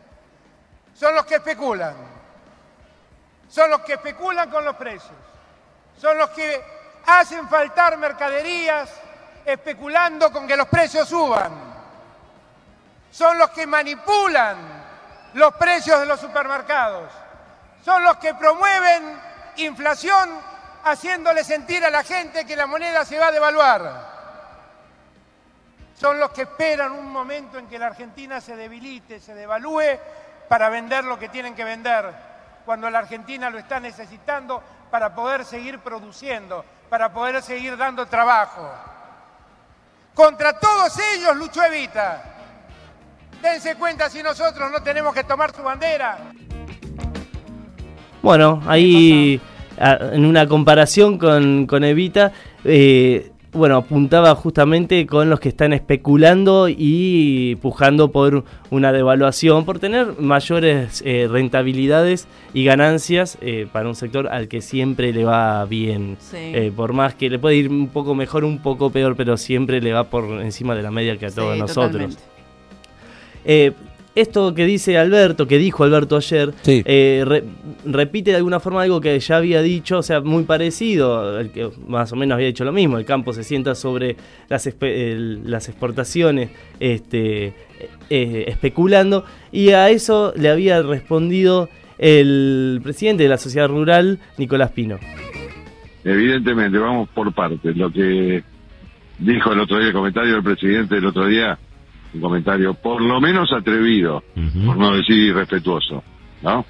Son 0.94 1.14
los 1.14 1.24
que 1.24 1.36
especulan, 1.36 1.94
son 3.48 3.70
los 3.70 3.80
que 3.80 3.94
especulan 3.94 4.50
con 4.50 4.64
los 4.64 4.76
precios, 4.76 5.12
son 5.96 6.18
los 6.18 6.30
que 6.30 6.62
hacen 7.06 7.48
faltar 7.48 7.96
mercaderías 7.96 8.90
especulando 9.52 10.30
con 10.30 10.46
que 10.46 10.56
los 10.56 10.68
precios 10.68 11.08
suban. 11.08 11.52
Son 13.10 13.38
los 13.38 13.50
que 13.50 13.66
manipulan 13.66 14.56
los 15.34 15.54
precios 15.54 16.00
de 16.00 16.06
los 16.06 16.20
supermercados. 16.20 17.10
Son 17.84 18.02
los 18.04 18.18
que 18.18 18.34
promueven 18.34 19.18
inflación 19.56 20.28
haciéndole 20.84 21.42
sentir 21.44 21.84
a 21.84 21.90
la 21.90 22.04
gente 22.04 22.44
que 22.44 22.56
la 22.56 22.66
moneda 22.66 23.04
se 23.04 23.18
va 23.18 23.28
a 23.28 23.32
devaluar. 23.32 24.18
Son 25.94 26.20
los 26.20 26.30
que 26.30 26.42
esperan 26.42 26.92
un 26.92 27.10
momento 27.10 27.58
en 27.58 27.66
que 27.66 27.78
la 27.78 27.86
Argentina 27.86 28.40
se 28.40 28.54
debilite, 28.54 29.18
se 29.18 29.34
devalúe 29.34 29.98
para 30.48 30.68
vender 30.68 31.04
lo 31.04 31.18
que 31.18 31.28
tienen 31.28 31.54
que 31.54 31.64
vender, 31.64 32.14
cuando 32.64 32.88
la 32.88 33.00
Argentina 33.00 33.50
lo 33.50 33.58
está 33.58 33.80
necesitando 33.80 34.62
para 34.90 35.14
poder 35.14 35.44
seguir 35.44 35.80
produciendo, 35.80 36.64
para 36.88 37.12
poder 37.12 37.42
seguir 37.42 37.76
dando 37.76 38.06
trabajo. 38.06 38.70
Contra 40.18 40.52
todos 40.52 40.98
ellos 41.14 41.36
luchó 41.36 41.62
Evita. 41.62 42.24
Dense 43.40 43.76
cuenta 43.76 44.10
si 44.10 44.20
nosotros 44.20 44.68
no 44.72 44.82
tenemos 44.82 45.14
que 45.14 45.22
tomar 45.22 45.54
su 45.54 45.62
bandera. 45.62 46.18
Bueno, 48.20 48.60
ahí 48.66 49.40
en 49.78 50.24
una 50.24 50.48
comparación 50.48 51.18
con, 51.18 51.68
con 51.68 51.84
Evita, 51.84 52.32
eh, 52.64 53.30
bueno, 53.52 53.76
apuntaba 53.76 54.34
justamente 54.34 55.06
con 55.06 55.30
los 55.30 55.40
que 55.40 55.48
están 55.48 55.72
especulando 55.72 56.68
y 56.68 57.56
pujando 57.62 58.12
por 58.12 58.44
una 58.70 58.92
devaluación, 58.92 59.64
por 59.64 59.78
tener 59.78 60.20
mayores 60.20 61.02
eh, 61.06 61.26
rentabilidades 61.30 62.28
y 62.52 62.64
ganancias 62.64 63.38
eh, 63.40 63.66
para 63.72 63.88
un 63.88 63.94
sector 63.94 64.28
al 64.28 64.48
que 64.48 64.60
siempre 64.60 65.12
le 65.12 65.24
va 65.24 65.64
bien. 65.64 66.16
Sí. 66.20 66.36
Eh, 66.36 66.72
por 66.74 66.92
más 66.92 67.14
que 67.14 67.30
le 67.30 67.38
puede 67.38 67.56
ir 67.56 67.70
un 67.70 67.88
poco 67.88 68.14
mejor, 68.14 68.44
un 68.44 68.58
poco 68.58 68.90
peor, 68.90 69.16
pero 69.16 69.36
siempre 69.36 69.80
le 69.80 69.92
va 69.92 70.04
por 70.04 70.24
encima 70.42 70.74
de 70.74 70.82
la 70.82 70.90
media 70.90 71.16
que 71.16 71.26
a 71.26 71.30
todos 71.30 71.54
Sí, 71.54 71.60
nosotros. 71.60 72.18
Esto 74.20 74.54
que 74.54 74.64
dice 74.66 74.98
Alberto, 74.98 75.46
que 75.46 75.58
dijo 75.58 75.84
Alberto 75.84 76.16
ayer, 76.16 76.52
Sí. 76.62 76.82
eh, 76.84 77.24
re- 77.26 77.44
repite 77.86 78.30
de 78.32 78.36
alguna 78.38 78.60
forma 78.60 78.82
algo 78.82 79.00
que 79.00 79.18
ya 79.18 79.36
había 79.36 79.62
dicho, 79.62 79.98
o 79.98 80.02
sea, 80.02 80.20
muy 80.20 80.44
parecido, 80.44 81.38
el 81.40 81.50
que 81.50 81.68
más 81.86 82.12
o 82.12 82.16
menos 82.16 82.34
había 82.36 82.46
dicho 82.48 82.64
lo 82.64 82.72
mismo, 82.72 82.98
el 82.98 83.04
campo 83.04 83.32
se 83.32 83.44
sienta 83.44 83.74
sobre 83.74 84.16
las, 84.48 84.66
espe- 84.66 85.12
el- 85.12 85.50
las 85.50 85.68
exportaciones 85.68 86.50
este, 86.80 87.52
eh, 88.10 88.44
especulando, 88.48 89.24
y 89.52 89.70
a 89.70 89.90
eso 89.90 90.32
le 90.36 90.48
había 90.50 90.82
respondido 90.82 91.68
el 91.98 92.80
presidente 92.82 93.24
de 93.24 93.28
la 93.28 93.38
sociedad 93.38 93.68
rural, 93.68 94.18
Nicolás 94.36 94.70
Pino. 94.72 94.98
Evidentemente, 96.04 96.78
vamos 96.78 97.08
por 97.10 97.32
partes. 97.32 97.76
Lo 97.76 97.90
que 97.90 98.42
dijo 99.18 99.52
el 99.52 99.60
otro 99.60 99.78
día, 99.78 99.88
el 99.88 99.92
comentario 99.92 100.34
del 100.34 100.42
presidente 100.44 100.96
el 100.96 101.06
otro 101.06 101.26
día, 101.26 101.58
un 102.14 102.20
comentario 102.20 102.74
por 102.74 103.00
lo 103.00 103.20
menos 103.20 103.52
atrevido, 103.52 104.22
por 104.64 104.76
no 104.76 104.94
decir 104.96 105.16
irrespetuoso, 105.16 106.02
¿no? 106.42 106.64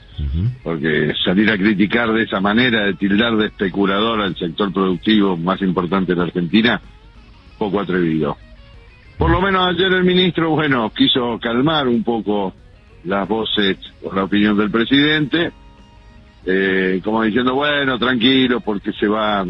Porque 0.62 1.12
salir 1.24 1.50
a 1.50 1.56
criticar 1.56 2.12
de 2.12 2.24
esa 2.24 2.40
manera, 2.40 2.86
de 2.86 2.94
tildar 2.94 3.36
de 3.36 3.46
especulador 3.46 4.20
al 4.20 4.36
sector 4.36 4.72
productivo 4.72 5.36
más 5.36 5.60
importante 5.62 6.12
de 6.12 6.18
la 6.18 6.24
Argentina, 6.24 6.80
poco 7.58 7.80
atrevido. 7.80 8.36
Por 9.16 9.30
lo 9.30 9.40
menos 9.40 9.68
ayer 9.68 9.92
el 9.92 10.04
ministro, 10.04 10.50
bueno, 10.50 10.90
quiso 10.96 11.38
calmar 11.40 11.88
un 11.88 12.04
poco 12.04 12.54
las 13.04 13.28
voces 13.28 13.76
o 14.02 14.14
la 14.14 14.24
opinión 14.24 14.56
del 14.56 14.70
presidente, 14.70 15.50
eh, 16.46 17.00
como 17.02 17.22
diciendo, 17.22 17.54
bueno, 17.54 17.98
tranquilo, 17.98 18.60
porque 18.60 18.92
se 18.92 19.08
va, 19.08 19.44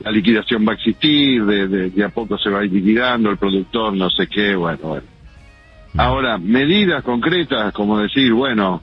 la 0.00 0.10
liquidación 0.10 0.66
va 0.66 0.72
a 0.72 0.74
existir, 0.74 1.44
de, 1.44 1.68
de, 1.68 1.90
de 1.90 2.04
a 2.04 2.08
poco 2.08 2.36
se 2.36 2.50
va 2.50 2.60
a 2.60 2.64
ir 2.64 2.72
liquidando, 2.72 3.30
el 3.30 3.38
productor, 3.38 3.94
no 3.94 4.10
sé 4.10 4.26
qué, 4.26 4.54
bueno, 4.54 4.78
bueno. 4.82 5.06
Ahora, 5.96 6.38
medidas 6.38 7.02
concretas, 7.04 7.72
como 7.74 7.98
decir, 7.98 8.32
bueno, 8.32 8.82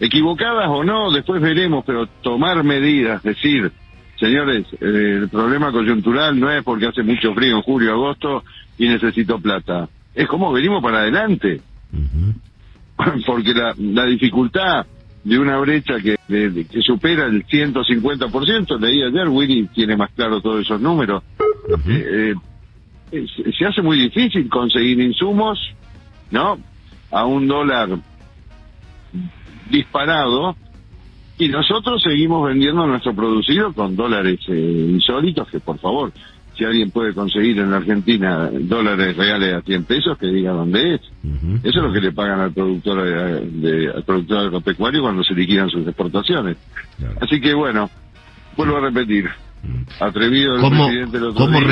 equivocadas 0.00 0.66
o 0.68 0.84
no, 0.84 1.10
después 1.10 1.40
veremos, 1.42 1.84
pero 1.86 2.06
tomar 2.06 2.62
medidas, 2.64 3.22
decir, 3.22 3.70
señores, 4.18 4.66
eh, 4.80 5.18
el 5.22 5.28
problema 5.28 5.72
coyuntural 5.72 6.38
no 6.38 6.50
es 6.50 6.62
porque 6.62 6.86
hace 6.86 7.02
mucho 7.02 7.34
frío 7.34 7.56
en 7.56 7.62
julio, 7.62 7.92
agosto 7.92 8.44
y 8.78 8.88
necesito 8.88 9.38
plata. 9.38 9.88
Es 10.14 10.26
como 10.26 10.52
venimos 10.52 10.82
para 10.82 10.98
adelante. 11.00 11.60
Porque 13.26 13.52
la, 13.52 13.74
la 13.78 14.04
dificultad 14.06 14.86
de 15.22 15.38
una 15.38 15.58
brecha 15.58 15.96
que, 16.00 16.16
de- 16.28 16.64
que 16.66 16.80
supera 16.80 17.26
el 17.26 17.44
150%, 17.46 18.80
leí 18.80 19.02
ayer, 19.02 19.28
Willy 19.28 19.66
tiene 19.74 19.96
más 19.96 20.10
claro 20.12 20.40
todos 20.40 20.62
esos 20.62 20.80
números, 20.80 21.22
eh, 21.88 22.34
eh, 23.12 23.26
se 23.58 23.66
hace 23.66 23.82
muy 23.82 23.98
difícil 23.98 24.48
conseguir 24.48 24.98
insumos, 25.00 25.58
¿no? 26.30 26.58
A 27.10 27.24
un 27.24 27.46
dólar 27.48 27.88
disparado 29.70 30.56
y 31.38 31.48
nosotros 31.48 32.02
seguimos 32.02 32.46
vendiendo 32.48 32.86
nuestro 32.86 33.14
producido 33.14 33.72
con 33.72 33.94
dólares 33.96 34.38
eh, 34.48 34.86
insólitos 34.90 35.48
que 35.50 35.60
por 35.60 35.78
favor 35.78 36.12
si 36.56 36.64
alguien 36.64 36.90
puede 36.90 37.12
conseguir 37.12 37.58
en 37.58 37.70
la 37.70 37.76
Argentina 37.76 38.48
dólares 38.50 39.14
reales 39.14 39.54
a 39.54 39.60
100 39.60 39.84
pesos 39.84 40.16
que 40.16 40.26
diga 40.28 40.52
dónde 40.52 40.94
es. 40.94 41.00
Eso 41.62 41.78
es 41.80 41.84
lo 41.84 41.92
que 41.92 42.00
le 42.00 42.12
pagan 42.12 42.40
al 42.40 42.52
productor 42.52 43.04
de- 43.04 43.92
al 43.94 44.02
productor 44.04 44.38
agropecuario 44.38 45.02
cuando 45.02 45.22
se 45.22 45.34
liquidan 45.34 45.68
sus 45.68 45.86
exportaciones. 45.86 46.56
Así 47.20 47.40
que 47.42 47.52
bueno 47.52 47.90
vuelvo 48.56 48.78
a 48.78 48.80
repetir. 48.80 49.28
Atrevido 50.00 50.54
el 50.54 50.60
¿Cómo, 50.62 50.84
presidente 50.86 51.16
el 51.18 51.24
otro 51.24 51.44
cómo 51.44 51.58
día? 51.58 51.68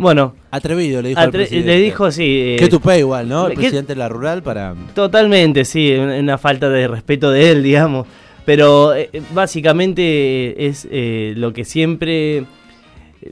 Bueno, 0.00 0.34
Atrevido, 0.50 1.02
le 1.02 1.10
dijo. 1.10 1.20
al 1.20 1.30
presidente. 1.30 1.68
le 1.68 1.78
dijo, 1.80 2.10
sí. 2.10 2.24
eh, 2.24 2.56
Qué 2.58 2.68
tupé 2.68 3.00
igual, 3.00 3.28
¿no? 3.28 3.46
El 3.48 3.50
¿qué- 3.52 3.60
presidente 3.60 3.92
de 3.92 3.98
la 3.98 4.08
rural 4.08 4.42
para. 4.42 4.74
Totalmente, 4.94 5.64
sí, 5.66 5.92
una, 5.94 6.38
falta 6.38 6.70
de 6.70 6.88
respeto 6.88 7.30
de 7.30 7.50
él, 7.50 7.62
digamos. 7.62 8.06
Pero 8.46 8.94
eh, 8.94 9.10
básicamente 9.34 10.66
es 10.66 10.88
eh, 10.90 11.34
lo 11.36 11.52
que 11.52 11.64
siempre, 11.66 12.44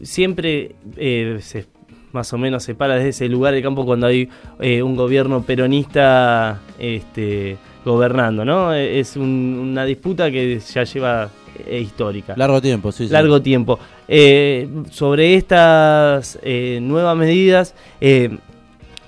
siempre 0.03 0.73
eh, 0.97 1.39
se, 1.41 1.65
más 2.13 2.33
o 2.33 2.39
menos 2.39 2.63
se 2.63 2.75
para 2.75 2.97
desde 2.97 3.09
ese 3.11 3.29
lugar 3.29 3.55
del 3.55 3.63
campo 3.63 3.85
cuando 3.87 4.07
hay 4.07 4.29
eh, 4.61 4.83
un 4.83 4.95
gobierno 4.95 5.43
peronista 5.43 6.61
este, 6.79 7.57
gobernando, 7.85 8.45
¿no? 8.45 8.75
Eh, 8.75 9.01
Es 9.01 9.17
un- 9.17 9.59
una 9.73 9.85
disputa 9.85 10.31
que 10.31 10.59
ya 10.59 10.85
lleva 10.85 11.31
eh, 11.67 11.81
histórica. 11.81 12.35
Largo 12.37 12.61
tiempo, 12.61 12.93
sí, 12.93 13.07
sí. 13.07 13.13
largo 13.13 13.41
tiempo. 13.43 13.79
Eh, 14.09 14.69
sobre 14.91 15.35
estas 15.35 16.39
eh, 16.43 16.79
nuevas 16.83 17.17
medidas, 17.17 17.75
eh, 18.01 18.37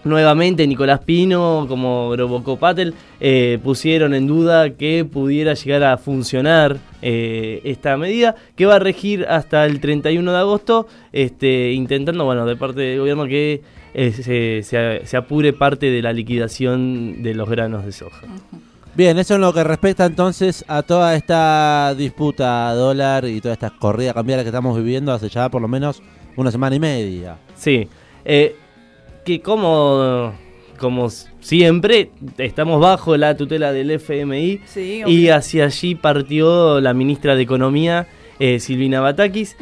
nuevamente 0.04 0.66
Nicolás 0.66 1.00
Pino, 1.00 1.66
como 1.69 2.14
Robocop 2.16 2.59
Patel, 2.59 2.95
eh, 3.21 3.59
pusieron 3.62 4.14
en 4.14 4.26
duda 4.26 4.71
que 4.71 5.04
pudiera 5.04 5.54
llegar 5.54 5.85
a 5.85 5.99
funcionar 5.99 6.78
eh, 7.02 7.61
esta 7.64 7.97
medida, 7.97 8.35
que 8.57 8.64
va 8.66 8.76
a 8.76 8.78
regir 8.78 9.26
hasta 9.28 9.66
el 9.66 9.80
31 9.80 10.33
de 10.33 10.38
agosto, 10.38 10.87
este, 11.12 11.73
intentando, 11.73 12.25
bueno, 12.25 12.47
de 12.47 12.57
parte 12.57 12.80
del 12.80 12.99
gobierno 13.00 13.26
que 13.26 13.61
se, 13.92 14.62
se- 14.62 15.00
se 15.04 15.16
apure 15.16 15.52
parte 15.52 15.90
de 15.90 16.00
la 16.00 16.12
liquidación 16.12 17.23
de 17.23 17.35
los 17.35 17.49
granos 17.50 17.85
de 17.85 17.92
soja. 17.92 18.23
Bien, 19.00 19.19
eso 19.19 19.37
en 19.37 19.40
lo 19.40 19.54
que 19.54 19.64
respecta 19.64 20.04
entonces 20.04 20.62
a 20.69 20.83
toda 20.83 21.16
esta 21.16 21.95
disputa 21.95 22.75
dólar 22.75 23.25
y 23.25 23.40
toda 23.40 23.54
esta 23.54 23.71
corrida 23.71 24.12
cambiaria 24.12 24.45
que 24.45 24.50
estamos 24.50 24.76
viviendo 24.76 25.11
hace 25.11 25.30
ya 25.30 25.49
por 25.49 25.62
lo 25.62 25.69
menos 25.69 26.02
una 26.37 26.50
semana 26.50 26.76
y 26.76 26.80
media. 26.80 27.38
Sí, 27.57 27.88
eh, 28.26 28.57
que 29.25 29.40
como, 29.40 30.35
como 30.78 31.09
siempre 31.09 32.11
estamos 32.37 32.78
bajo 32.78 33.16
la 33.16 33.38
tutela 33.38 33.73
del 33.73 33.92
FMI 33.92 34.61
Sí, 34.66 35.02
y 35.07 35.28
hacia 35.30 35.64
allí 35.64 35.95
partió 35.95 36.78
la 36.83 36.92
ministra 36.92 37.37
de 37.37 37.42
Economía, 37.42 38.07
eh, 38.40 38.59
Silvina 38.59 39.00
Batakis, 39.00 39.56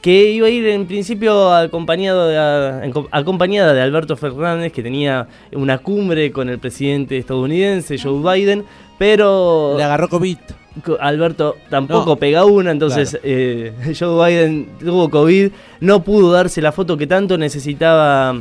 que 0.00 0.30
iba 0.32 0.48
a 0.48 0.50
ir 0.50 0.66
en 0.66 0.86
principio 0.86 1.54
acompañado 1.54 2.26
de, 2.28 2.36
a- 2.38 2.82
acompañada 3.12 3.72
de 3.74 3.80
Alberto 3.82 4.16
Fernández, 4.16 4.72
que 4.72 4.82
tenía 4.82 5.28
una 5.52 5.78
cumbre 5.78 6.32
con 6.32 6.48
el 6.48 6.58
presidente 6.58 7.16
estadounidense, 7.18 7.96
Joe 7.98 8.20
Biden, 8.34 8.64
pero... 8.98 9.74
Le 9.76 9.84
agarró 9.84 10.08
COVID. 10.08 10.38
Co- 10.84 10.96
Alberto 11.00 11.56
tampoco 11.68 12.10
No. 12.10 12.16
pega 12.16 12.46
una, 12.46 12.70
entonces 12.70 13.18
eh, 13.22 13.72
Joe 13.98 14.26
Biden 14.30 14.68
tuvo 14.80 15.10
COVID, 15.10 15.50
no 15.80 16.02
pudo 16.02 16.32
darse 16.32 16.62
la 16.62 16.72
foto 16.72 16.96
que 16.96 17.06
tanto 17.06 17.36
necesitaba 17.36 18.34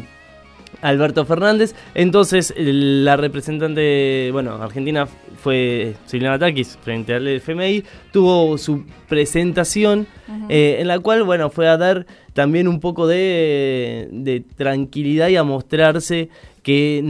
Alberto 0.81 1.25
Fernández, 1.25 1.75
entonces 1.93 2.53
la 2.57 3.17
representante, 3.17 4.29
bueno, 4.31 4.53
Argentina 4.61 5.07
fue 5.37 5.95
Silvina 6.05 6.31
Batakis 6.31 6.77
frente 6.81 7.13
al 7.13 7.27
FMI, 7.27 7.83
tuvo 8.11 8.57
su 8.57 8.83
presentación 9.07 10.07
eh, 10.49 10.77
en 10.79 10.87
la 10.87 10.99
cual, 10.99 11.23
bueno, 11.23 11.49
fue 11.49 11.67
a 11.67 11.77
dar 11.77 12.05
también 12.33 12.67
un 12.67 12.79
poco 12.79 13.07
de, 13.07 14.07
de 14.11 14.39
tranquilidad 14.55 15.27
y 15.29 15.35
a 15.35 15.43
mostrarse 15.43 16.29
que 16.63 17.01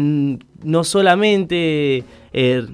no 0.63 0.83
solamente 0.83 2.03
eh, 2.33 2.65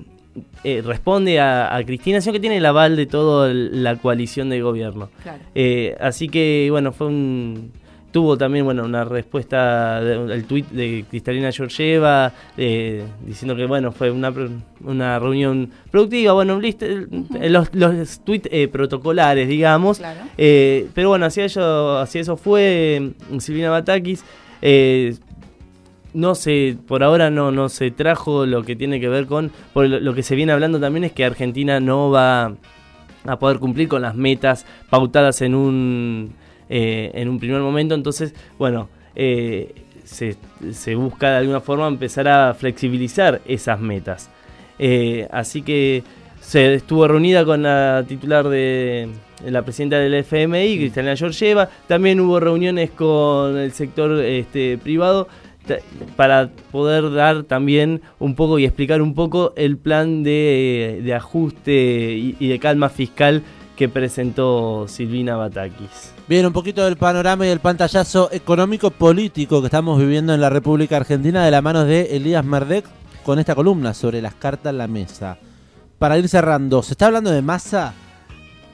eh, 0.63 0.81
responde 0.83 1.39
a, 1.39 1.75
a 1.75 1.83
Cristina, 1.83 2.21
sino 2.21 2.33
que 2.33 2.39
tiene 2.39 2.57
el 2.57 2.65
aval 2.65 2.95
de 2.95 3.05
toda 3.05 3.53
la 3.53 3.95
coalición 3.95 4.49
de 4.49 4.61
gobierno. 4.61 5.09
Claro. 5.23 5.39
Eh, 5.55 5.95
así 5.99 6.29
que, 6.29 6.67
bueno, 6.71 6.91
fue 6.91 7.07
un. 7.07 7.71
Tuvo 8.11 8.37
también, 8.37 8.63
bueno, 8.63 8.85
una 8.85 9.03
respuesta 9.03 10.01
del 10.01 10.45
tuit 10.45 10.69
de 10.69 11.05
Cristalina 11.09 11.51
Georgieva 11.51 12.31
eh, 12.55 13.03
diciendo 13.25 13.55
que, 13.55 13.65
bueno, 13.65 13.91
fue 13.91 14.11
una, 14.11 14.33
una 14.81 15.19
reunión 15.19 15.69
productiva. 15.91 16.31
Bueno, 16.33 16.59
listo, 16.59 16.85
eh, 16.85 17.49
los, 17.49 17.73
los 17.75 18.19
tuits 18.21 18.47
eh, 18.51 18.69
protocolares, 18.69 19.47
digamos. 19.49 19.97
Claro. 19.97 20.21
Eh, 20.37 20.87
pero 20.93 21.09
bueno, 21.09 21.25
hacia, 21.25 21.43
ello, 21.43 21.97
hacia 21.99 22.21
eso 22.21 22.37
fue 22.37 23.11
Silvina 23.39 23.69
Batakis. 23.69 24.23
No 26.13 26.33
se, 26.33 26.77
por 26.87 27.03
ahora 27.03 27.29
no, 27.29 27.51
no 27.51 27.67
se 27.69 27.91
trajo 27.91 28.45
lo 28.45 28.63
que 28.63 28.75
tiene 28.75 28.99
que 28.99 29.09
ver 29.09 29.27
con, 29.27 29.51
por 29.73 29.87
lo, 29.87 29.99
lo 29.99 30.15
que 30.15 30.23
se 30.23 30.33
viene 30.35 30.53
hablando 30.53 30.79
también 30.79 31.03
es 31.03 31.11
que 31.11 31.25
Argentina 31.25 31.79
no 31.79 32.09
va 32.09 32.53
a 33.25 33.37
poder 33.37 33.59
cumplir 33.59 33.87
con 33.87 34.01
las 34.01 34.15
metas 34.15 34.65
pautadas 34.89 35.41
en 35.41 35.53
un, 35.53 36.33
eh, 36.69 37.11
en 37.13 37.29
un 37.29 37.39
primer 37.39 37.61
momento, 37.61 37.95
entonces, 37.95 38.33
bueno, 38.57 38.89
eh, 39.15 39.73
se, 40.03 40.35
se 40.71 40.95
busca 40.95 41.31
de 41.31 41.37
alguna 41.37 41.61
forma 41.61 41.87
empezar 41.87 42.27
a 42.27 42.53
flexibilizar 42.53 43.41
esas 43.45 43.79
metas. 43.79 44.29
Eh, 44.79 45.27
así 45.31 45.61
que 45.61 46.03
se 46.39 46.75
estuvo 46.75 47.07
reunida 47.07 47.43
con 47.45 47.63
la 47.63 48.05
titular 48.07 48.47
de 48.47 49.09
la 49.45 49.63
presidenta 49.63 49.99
del 49.99 50.13
FMI, 50.13 50.77
Cristalina 50.77 51.15
Georgieva. 51.15 51.69
También 51.87 52.19
hubo 52.19 52.39
reuniones 52.39 52.91
con 52.91 53.57
el 53.57 53.71
sector 53.73 54.23
este, 54.23 54.77
privado 54.77 55.27
para 56.15 56.49
poder 56.71 57.11
dar 57.11 57.43
también 57.43 58.01
un 58.19 58.35
poco 58.35 58.57
y 58.57 58.63
explicar 58.63 59.01
un 59.01 59.13
poco 59.13 59.51
el 59.57 59.77
plan 59.77 60.23
de, 60.23 61.01
de 61.03 61.13
ajuste 61.13 62.13
y, 62.13 62.37
y 62.39 62.47
de 62.47 62.59
calma 62.59 62.87
fiscal 62.87 63.43
que 63.77 63.87
presentó 63.87 64.85
Silvina 64.89 65.37
Batakis. 65.37 66.11
Bien, 66.27 66.45
un 66.45 66.51
poquito 66.51 66.83
del 66.83 66.97
panorama 66.97 67.45
y 67.47 67.49
el 67.49 67.59
pantallazo 67.59 68.29
económico-político 68.33 69.61
que 69.61 69.67
estamos 69.67 69.99
viviendo 69.99 70.33
en 70.33 70.41
la 70.41 70.49
República 70.49 70.97
Argentina 70.97 71.45
de 71.45 71.51
la 71.51 71.61
mano 71.61 71.85
de 71.85 72.15
Elías 72.17 72.43
Merdek 72.43 72.85
con 73.23 73.39
esta 73.39 73.55
columna 73.55 73.93
sobre 73.93 74.21
las 74.21 74.33
cartas 74.35 74.71
en 74.71 74.77
la 74.79 74.87
mesa. 74.87 75.37
Para 75.99 76.17
ir 76.17 76.27
cerrando, 76.27 76.83
¿se 76.83 76.93
está 76.93 77.05
hablando 77.07 77.31
de 77.31 77.41
masa? 77.41 77.93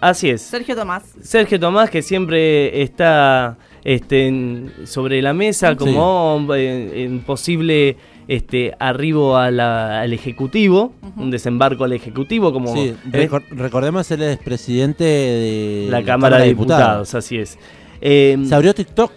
Así 0.01 0.29
es. 0.29 0.41
Sergio 0.41 0.75
Tomás. 0.75 1.03
Sergio 1.21 1.59
Tomás, 1.59 1.89
que 1.89 2.01
siempre 2.01 2.81
está 2.81 3.57
este, 3.83 4.27
en- 4.27 4.71
sobre 4.85 5.21
la 5.21 5.33
mesa 5.33 5.71
Sí. 5.71 5.75
como 5.77 6.45
en, 6.55 6.91
en 6.93 7.19
posible 7.21 7.97
este, 8.27 8.73
arribo 8.79 9.37
a 9.37 9.51
la- 9.51 10.01
al 10.01 10.13
Ejecutivo, 10.13 10.93
un 11.17 11.29
desembarco 11.31 11.83
al 11.83 11.93
Ejecutivo, 11.93 12.51
como 12.53 12.73
Sí, 12.73 12.95
recor- 13.11 13.43
recordemos, 13.51 14.09
él 14.11 14.21
es 14.23 14.37
presidente 14.37 15.03
de 15.03 15.87
la 15.89 16.03
Cámara 16.03 16.37
de 16.39 16.45
Diputados, 16.47 17.13
así 17.15 17.37
es. 17.37 17.57
Eh, 18.01 18.37
¿Se 18.47 18.55
abrió 18.55 18.73
TikTok 18.73 19.11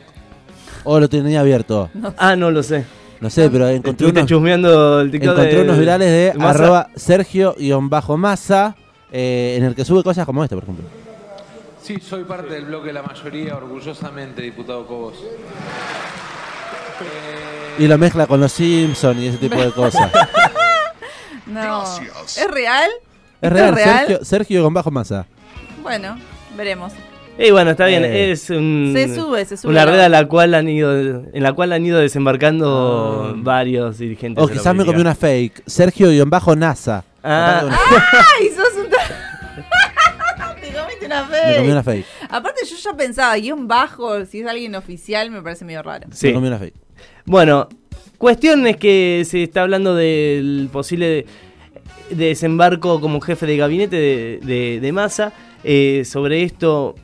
o 0.85 1.01
lo 1.01 1.09
tenía 1.09 1.41
abierto? 1.41 1.89
ah, 2.19 2.37
no 2.37 2.51
lo 2.51 2.63
sé. 2.63 2.85
No 3.21 3.31
sé, 3.31 3.49
pero 3.49 3.67
encontré 3.69 4.09
unos, 4.09 4.27
chusmeando 4.27 5.01
el 5.01 5.11
TikTok 5.11 5.31
encontré 5.33 5.57
de- 5.57 5.63
unos 5.63 5.79
virales 5.79 6.11
de 6.11 6.39
Massa. 6.39 6.51
arroba 6.65 6.89
Sergio-Massa 6.97 8.77
eh, 9.11 9.55
en 9.59 9.65
el 9.65 9.75
que 9.75 9.85
sube 9.87 10.03
cosas 10.03 10.27
como 10.27 10.43
este, 10.45 10.55
por 10.55 10.65
ejemplo. 10.65 10.85
Sí, 11.81 11.97
soy 12.01 12.25
parte 12.25 12.53
del 12.53 12.67
bloque 12.67 12.89
de 12.89 12.93
la 12.93 13.03
mayoría, 13.03 13.57
orgullosamente, 13.57 14.43
diputado 14.43 14.87
Cobos. 14.87 15.15
Eh, 16.99 17.56
Y 17.79 17.87
lo 17.87 17.99
mezcla 17.99 18.27
con 18.27 18.41
los 18.41 18.53
Simpsons 18.53 19.21
y 19.21 19.27
ese 19.29 19.39
tipo 19.39 19.57
de 19.61 19.71
cosas. 19.73 20.11
No. 21.47 21.85
¿Es 22.25 22.51
real? 22.51 22.91
Es 23.41 23.53
¿Esto 23.53 23.71
real, 23.73 23.77
Sergio, 24.09 24.25
Sergio 24.25 24.63
con 24.65 24.75
bajo 24.75 24.91
masa. 24.91 25.27
Bueno, 25.81 26.19
veremos. 26.57 26.93
Y 27.39 27.53
bueno, 27.53 27.71
está 27.71 27.87
bien, 27.87 28.05
Eh. 28.05 28.33
es 28.33 28.51
un- 28.51 28.91
Se 28.93 29.15
sube, 29.15 29.45
se 29.45 29.57
sube 29.57 29.71
una 29.71 29.85
la- 29.85 29.93
red 29.93 30.01
a 30.01 30.09
la 30.09 30.27
cual 30.27 30.55
han 30.55 30.69
ido, 30.69 30.93
en 30.93 31.43
la 31.43 31.53
cual 31.53 31.73
han 31.73 31.87
ido 31.87 32.01
desembarcando 32.01 33.29
Ah. 33.31 33.35
varios 33.37 33.99
dirigentes. 33.99 34.43
O 34.43 34.49
quizás 34.49 34.75
me 34.75 34.85
comí 34.85 35.01
una 35.01 35.15
fake. 35.15 35.63
Sergio 35.67 36.09
NASA. 36.57 37.05
Ah. 37.23 37.63
¡Ay, 38.41 38.49
sos 38.49 38.67
un... 38.85 38.89
Te 40.61 40.73
comiste 40.73 41.07
una 41.07 41.23
Me 41.27 41.57
comí 41.59 41.71
una 41.71 41.83
fake. 41.85 42.07
Aparte 42.29 42.67
yo 42.69 42.77
ya 42.77 42.93
pensaba, 42.95 43.37
guion 43.37 43.69
bajo, 43.69 44.25
si 44.27 44.41
es 44.41 44.47
alguien 44.49 44.75
oficial 44.75 45.31
me 45.31 45.43
parece 45.43 45.65
medio 45.65 45.83
raro. 45.85 46.09
Sí. 46.11 46.27
Me 46.27 46.33
comí 46.35 46.49
una 46.49 46.59
fake. 46.59 46.75
Bueno, 47.25 47.69
cuestión 48.19 48.67
es 48.67 48.77
que 48.77 49.23
se 49.27 49.43
está 49.43 49.63
hablando 49.63 49.95
del 49.95 50.69
posible 50.73 51.27
desembarco 52.11 53.01
como 53.01 53.21
jefe 53.21 53.47
de 53.47 53.57
gabinete 53.57 53.97
de, 53.97 54.41
de, 54.43 54.81
de 54.81 54.93
Massa. 54.93 55.33
Eh, 55.65 56.03
sobre 56.05 56.43
esto, 56.43 56.95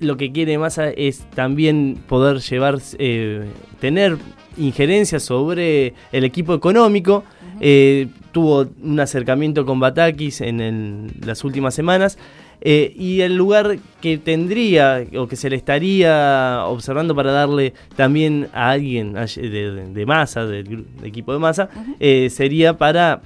lo 0.00 0.16
que 0.16 0.32
quiere 0.32 0.58
Massa 0.58 0.90
es 0.90 1.20
también 1.34 1.98
poder 2.08 2.38
llevar, 2.40 2.78
eh, 2.98 3.46
tener 3.80 4.16
injerencia 4.56 5.20
sobre 5.20 5.94
el 6.12 6.24
equipo 6.24 6.54
económico. 6.54 7.24
Eh, 7.60 8.08
tuvo 8.32 8.66
un 8.82 8.98
acercamiento 9.00 9.64
con 9.66 9.78
Batakis 9.80 10.40
en 10.40 10.60
el- 10.60 11.12
las 11.24 11.44
últimas 11.44 11.74
semanas. 11.74 12.18
Eh, 12.62 12.92
y 12.94 13.22
el 13.22 13.36
lugar 13.36 13.78
que 14.02 14.18
tendría 14.18 15.02
o 15.16 15.26
que 15.26 15.36
se 15.36 15.48
le 15.48 15.56
estaría 15.56 16.62
observando 16.66 17.14
para 17.14 17.32
darle 17.32 17.72
también 17.96 18.48
a 18.52 18.70
alguien 18.70 19.14
de, 19.14 19.86
de- 19.94 20.06
masa, 20.06 20.44
del 20.44 20.84
equipo 21.02 21.32
de 21.32 21.38
masa, 21.38 21.70
eh, 21.98 22.28
sería 22.28 22.76
para 22.76 23.22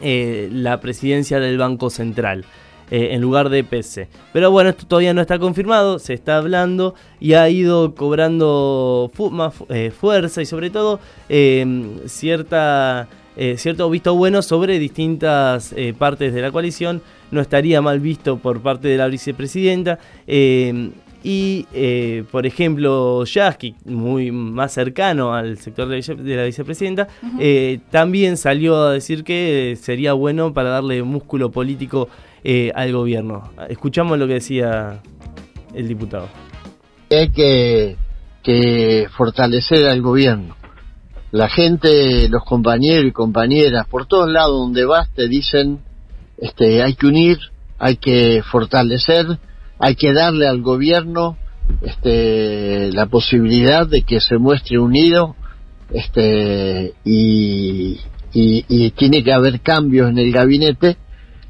eh, 0.00 0.48
la 0.52 0.80
presidencia 0.80 1.40
del 1.40 1.58
Banco 1.58 1.90
Central. 1.90 2.44
en 2.94 3.22
lugar 3.22 3.48
de 3.48 3.64
PC. 3.64 4.08
Pero 4.34 4.50
bueno, 4.50 4.68
esto 4.68 4.86
todavía 4.86 5.14
no 5.14 5.22
está 5.22 5.38
confirmado, 5.38 5.98
se 5.98 6.12
está 6.12 6.36
hablando 6.36 6.94
y 7.20 7.32
ha 7.32 7.48
ido 7.48 7.94
cobrando 7.94 9.10
fu- 9.14 9.30
más 9.30 9.54
fu- 9.54 9.66
fuerza 9.98 10.42
y 10.42 10.46
sobre 10.46 10.68
todo 10.68 11.00
eh, 11.30 11.64
cierta, 12.04 13.08
cierto 13.56 13.88
visto 13.88 14.14
bueno 14.14 14.42
sobre 14.42 14.78
distintas 14.78 15.74
partes 15.98 16.34
de 16.34 16.42
la 16.42 16.50
coalición. 16.52 17.00
No 17.32 17.40
estaría 17.40 17.82
mal 17.82 17.98
visto 17.98 18.36
por 18.38 18.60
parte 18.62 18.86
de 18.88 18.96
la 18.98 19.08
vicepresidenta. 19.08 19.98
eh, 20.28 20.90
y, 21.24 21.66
eh, 21.72 22.24
por 22.32 22.46
ejemplo, 22.46 23.24
Yasky, 23.24 23.76
muy 23.84 24.32
más 24.32 24.72
cercano 24.72 25.32
al 25.32 25.56
sector 25.58 25.86
de, 25.86 25.96
vice- 25.98 26.16
de 26.16 26.34
la 26.36 26.44
vicepresidenta, 26.46 27.06
eh, 27.38 27.78
también 27.92 28.36
salió 28.36 28.76
a 28.82 28.92
decir 28.92 29.22
que 29.22 29.78
sería 29.80 30.14
bueno 30.14 30.52
para 30.52 30.70
darle 30.70 31.00
músculo 31.04 31.52
político 31.52 32.08
eh, 32.42 32.72
al 32.74 32.92
gobierno. 32.92 33.52
Escuchamos 33.68 34.18
lo 34.18 34.26
que 34.26 34.34
decía 34.34 35.00
el 35.74 35.86
diputado. 35.86 36.28
hay 37.08 37.28
que, 37.30 37.96
que 38.42 39.06
fortalecer 39.16 39.86
al 39.86 40.02
gobierno. 40.02 40.56
La 41.30 41.48
gente, 41.48 42.28
los 42.30 42.42
compañeros 42.44 43.06
y 43.06 43.12
compañeras, 43.12 43.86
por 43.86 44.06
todos 44.06 44.28
lados 44.28 44.58
donde 44.58 44.84
vas 44.86 45.08
te 45.14 45.28
dicen, 45.28 45.78
este, 46.42 46.82
hay 46.82 46.94
que 46.94 47.06
unir, 47.06 47.38
hay 47.78 47.96
que 47.96 48.42
fortalecer, 48.42 49.26
hay 49.78 49.94
que 49.94 50.12
darle 50.12 50.46
al 50.46 50.60
gobierno, 50.60 51.38
este, 51.80 52.92
la 52.92 53.06
posibilidad 53.06 53.86
de 53.86 54.02
que 54.02 54.20
se 54.20 54.36
muestre 54.36 54.78
unido, 54.78 55.36
este, 55.90 56.92
y, 57.04 58.00
tiene 58.96 59.22
que 59.22 59.32
haber 59.32 59.60
cambios 59.60 60.08
en 60.08 60.18
el 60.18 60.32
gabinete 60.32 60.96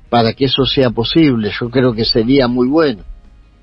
para 0.08 0.32
que 0.32 0.46
eso 0.46 0.66
sea 0.66 0.90
posible. 0.90 1.50
Yo 1.60 1.70
creo 1.70 1.92
que 1.92 2.04
sería 2.04 2.48
muy 2.48 2.66
bueno 2.68 3.04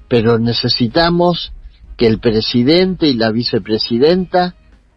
pero 0.10 0.40
necesitamos 0.40 1.54
que 1.96 2.08
el 2.08 2.20
presidente 2.20 3.08
y 3.08 3.14
la 3.14 3.32
vicepresidenta 3.32 4.56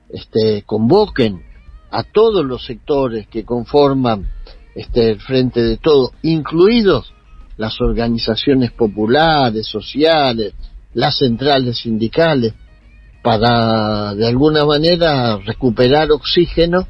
este, 0.09 0.63
convoquen 0.63 1.43
a 1.91 2.03
todos 2.03 2.45
los 2.45 2.65
sectores 2.65 3.29
que 3.29 3.45
conforman 3.45 4.27
este, 4.75 5.11
el 5.11 5.21
frente 5.21 5.63
de 5.63 5.77
todo, 5.77 6.13
incluidos 6.23 7.13
las 7.57 7.81
organizaciones 7.81 8.73
populares, 8.73 9.67
sociales, 9.67 10.55
las 10.95 11.19
centrales 11.19 11.79
sindicales, 11.79 12.55
para 13.23 14.15
de 14.15 14.27
alguna 14.27 14.65
manera 14.65 15.37
recuperar 15.39 16.11
oxígeno 16.11 16.89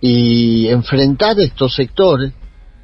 y 0.00 0.68
enfrentar 0.68 1.40
estos 1.40 1.74
sectores, 1.74 2.32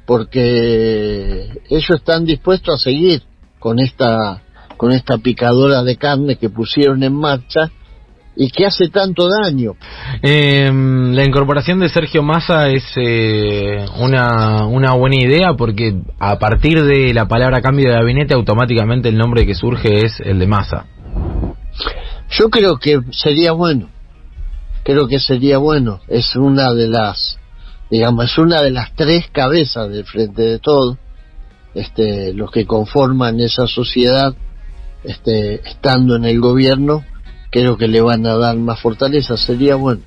porque 0.05 1.61
ellos 1.69 1.89
están 1.89 2.25
dispuestos 2.25 2.75
a 2.75 2.83
seguir 2.83 3.23
con 3.59 3.79
esta 3.79 4.41
con 4.77 4.91
esta 4.91 5.17
picadora 5.17 5.83
de 5.83 5.95
carne 5.95 6.35
que 6.35 6.49
pusieron 6.49 7.01
en 7.03 7.13
marcha 7.13 7.71
y 8.35 8.49
que 8.49 8.65
hace 8.65 8.89
tanto 8.89 9.29
daño. 9.29 9.73
Eh, 10.21 10.69
la 10.71 11.23
incorporación 11.23 11.79
de 11.79 11.89
Sergio 11.89 12.23
Massa 12.23 12.67
es 12.69 12.83
eh, 12.97 13.85
una, 13.99 14.65
una 14.65 14.93
buena 14.93 15.15
idea 15.15 15.53
porque 15.57 15.95
a 16.19 16.37
partir 16.37 16.83
de 16.83 17.13
la 17.13 17.27
palabra 17.27 17.61
cambio 17.61 17.89
de 17.89 17.95
gabinete 17.95 18.33
automáticamente 18.33 19.09
el 19.09 19.17
nombre 19.17 19.45
que 19.45 19.55
surge 19.55 20.05
es 20.05 20.19
el 20.19 20.39
de 20.39 20.47
Massa. 20.47 20.85
Yo 22.29 22.49
creo 22.49 22.77
que 22.77 22.99
sería 23.11 23.51
bueno, 23.51 23.89
creo 24.83 25.07
que 25.07 25.19
sería 25.19 25.57
bueno, 25.57 26.01
es 26.07 26.35
una 26.35 26.73
de 26.73 26.87
las, 26.87 27.37
digamos, 27.89 28.25
es 28.25 28.37
una 28.37 28.61
de 28.61 28.71
las 28.71 28.93
tres 28.95 29.27
cabezas 29.31 29.89
del 29.89 30.05
frente 30.05 30.41
de 30.41 30.59
todo, 30.59 30.97
este, 31.73 32.33
los 32.33 32.51
que 32.51 32.65
conforman 32.65 33.39
esa 33.39 33.67
sociedad, 33.67 34.33
este, 35.03 35.55
estando 35.67 36.15
en 36.15 36.25
el 36.25 36.39
gobierno, 36.39 37.03
creo 37.55 37.77
que 37.77 37.87
le 37.87 38.01
van 38.01 38.25
a 38.27 38.35
dar 38.35 38.57
más 38.57 38.81
fortaleza, 38.81 39.37
sería 39.37 39.75
bueno. 39.75 40.01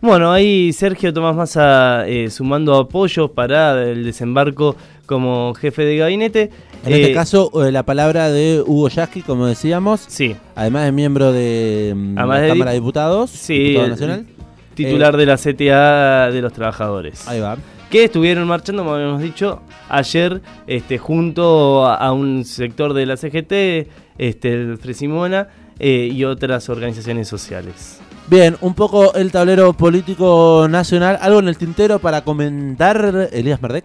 Bueno, 0.00 0.32
ahí 0.32 0.72
Sergio 0.72 1.14
Tomás 1.14 1.34
Massa 1.36 2.06
eh, 2.08 2.28
sumando 2.28 2.74
apoyos 2.76 3.30
para 3.30 3.84
el 3.88 4.02
desembarco 4.04 4.74
como 5.06 5.54
jefe 5.54 5.84
de 5.84 5.96
gabinete. 5.96 6.50
En 6.84 6.92
Eh, 6.92 7.00
este 7.00 7.14
caso, 7.14 7.50
eh, 7.64 7.70
la 7.72 7.84
palabra 7.84 8.30
de 8.30 8.62
Hugo 8.66 8.88
Yasky, 8.88 9.22
como 9.22 9.46
decíamos, 9.46 10.04
Sí, 10.08 10.34
además 10.56 10.84
de 10.86 10.92
miembro 10.92 11.32
de 11.32 11.92
mm, 11.96 12.18
Además 12.18 12.36
la 12.38 12.42
de 12.42 12.48
Cámara 12.48 12.70
de 12.72 12.76
Diputados, 12.80 13.30
sí, 13.30 13.58
diputado 13.58 13.88
nacional. 13.90 14.26
titular 14.74 15.16
de 15.16 15.26
la 15.26 15.36
CTA 15.38 16.30
de 16.32 16.42
los 16.42 16.52
trabajadores. 16.52 17.26
Ahí 17.28 17.38
va. 17.40 17.56
Que 17.94 18.02
estuvieron 18.02 18.48
marchando, 18.48 18.82
como 18.82 18.96
habíamos 18.96 19.22
dicho, 19.22 19.62
ayer 19.88 20.42
este, 20.66 20.98
junto 20.98 21.86
a, 21.86 21.94
a 21.94 22.12
un 22.12 22.44
sector 22.44 22.92
de 22.92 23.06
la 23.06 23.16
CGT, 23.16 23.88
este, 24.18 24.52
el 24.52 24.78
Fresimona 24.78 25.46
eh, 25.78 26.10
y 26.12 26.24
otras 26.24 26.68
organizaciones 26.68 27.28
sociales. 27.28 28.00
Bien, 28.26 28.56
un 28.62 28.74
poco 28.74 29.14
el 29.14 29.30
tablero 29.30 29.74
político 29.74 30.66
nacional. 30.68 31.20
¿Algo 31.20 31.38
en 31.38 31.46
el 31.46 31.56
tintero 31.56 32.00
para 32.00 32.24
comentar, 32.24 33.28
Elías 33.30 33.62
Merdek? 33.62 33.84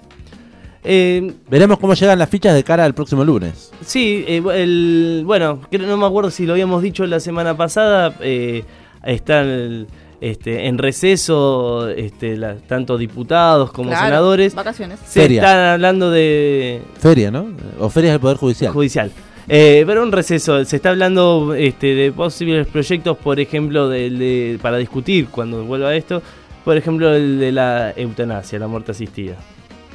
Eh, 0.84 1.32
Veremos 1.48 1.78
cómo 1.78 1.94
llegan 1.94 2.18
las 2.18 2.30
fichas 2.30 2.56
de 2.56 2.64
cara 2.64 2.86
al 2.86 2.96
próximo 2.96 3.24
lunes. 3.24 3.72
sí, 3.86 4.26
eh, 4.28 4.42
el, 4.56 5.22
bueno, 5.24 5.62
no 5.72 5.98
me 5.98 6.06
acuerdo 6.08 6.32
si 6.32 6.48
lo 6.48 6.54
habíamos 6.54 6.82
dicho 6.82 7.06
la 7.06 7.20
semana 7.20 7.56
pasada, 7.56 8.16
eh, 8.22 8.64
está 9.04 9.42
el, 9.42 9.86
este, 10.22 10.68
en 10.68 10.78
receso, 10.78 11.90
este, 11.90 12.36
la- 12.38 12.56
tanto 12.58 12.98
diputados 12.98 13.72
como 13.72 13.90
Claro, 13.90 14.06
senadores. 14.06 14.56
Vacaciones. 14.56 15.00
Se 15.06 15.22
Feria. 15.22 15.42
están 15.42 15.60
hablando 15.60 16.12
de 16.12 16.82
Feria, 17.00 17.32
¿no? 17.32 17.48
O 17.80 17.90
ferias 17.90 18.14
del 18.14 18.20
Poder 18.20 18.38
Judicial. 18.38 18.72
judicial. 18.74 19.12
Eh, 19.48 19.84
pero 19.88 20.04
un 20.04 20.12
receso, 20.12 20.64
se 20.64 20.76
está 20.76 20.90
hablando 20.92 21.56
este, 21.56 21.96
de 21.96 22.12
posibles 22.12 22.68
proyectos, 22.68 23.18
por 23.18 23.40
ejemplo, 23.40 23.90
de, 23.90 24.60
para 24.62 24.78
discutir 24.78 25.28
cuando 25.30 25.64
vuelva 25.66 25.96
esto, 25.96 26.22
por 26.64 26.78
ejemplo, 26.78 27.14
el 27.16 27.40
de 27.40 27.52
la 27.52 27.92
eutanasia, 27.96 28.60
la 28.60 28.68
muerte 28.68 28.92
asistida. 28.92 29.38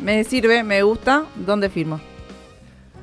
Me 0.03 0.25
sirve, 0.25 0.65
me 0.65 0.83
gusta. 0.83 1.25
¿Dónde 1.47 1.69
firmo? 1.71 2.01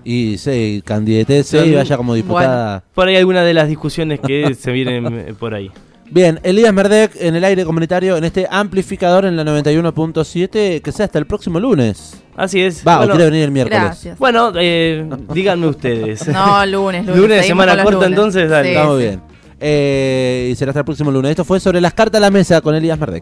Y 0.03 0.37
sí, 0.39 0.81
candidatese 0.83 1.65
y 1.67 1.75
vaya 1.75 1.95
como 1.95 2.15
diputada. 2.15 2.83
Por 2.95 3.07
ahí 3.07 3.15
algunas 3.15 3.45
de 3.45 3.53
las 3.53 3.69
discusiones 3.69 4.19
que 4.19 4.53
se 4.55 4.71
vienen 4.71 5.05
eh, 5.29 5.33
por 5.39 5.53
ahí. 5.53 5.71
Bien, 6.11 6.41
Elías 6.43 6.73
Merdec 6.73 7.13
en 7.21 7.35
el 7.37 7.43
aire 7.45 7.63
comunitario 7.63 8.17
en 8.17 8.25
este 8.25 8.45
amplificador 8.51 9.23
en 9.23 9.37
la 9.37 9.45
91.7, 9.45 10.81
que 10.81 10.91
sea 10.91 11.05
hasta 11.05 11.17
el 11.17 11.25
próximo 11.25 11.57
lunes. 11.57 12.21
Así 12.35 12.61
es. 12.61 12.85
Va, 12.85 12.95
o 12.95 12.97
Bueno, 12.99 13.13
quiere 13.13 13.29
venir 13.29 13.43
el 13.45 13.51
miércoles. 13.51 13.81
Gracias. 13.81 14.19
Bueno, 14.19 14.51
eh, 14.59 15.07
díganme 15.33 15.67
ustedes. 15.67 16.27
No, 16.27 16.65
lunes, 16.65 17.05
lunes. 17.05 17.17
Lunes, 17.21 17.45
semana 17.47 17.75
corta, 17.81 17.91
lunes. 17.91 18.09
entonces, 18.09 18.49
dale. 18.49 18.69
Sí, 18.69 18.75
Está 18.75 18.87
muy 18.87 19.01
sí. 19.01 19.07
bien. 19.07 19.21
Eh, 19.63 20.49
y 20.51 20.55
será 20.55 20.71
hasta 20.71 20.79
el 20.79 20.85
próximo 20.85 21.11
lunes. 21.11 21.29
Esto 21.31 21.45
fue 21.45 21.59
sobre 21.59 21.79
las 21.79 21.93
cartas 21.93 22.17
a 22.17 22.21
la 22.21 22.31
mesa 22.31 22.59
con 22.61 22.75
Elías 22.75 22.99
Merdec. 22.99 23.19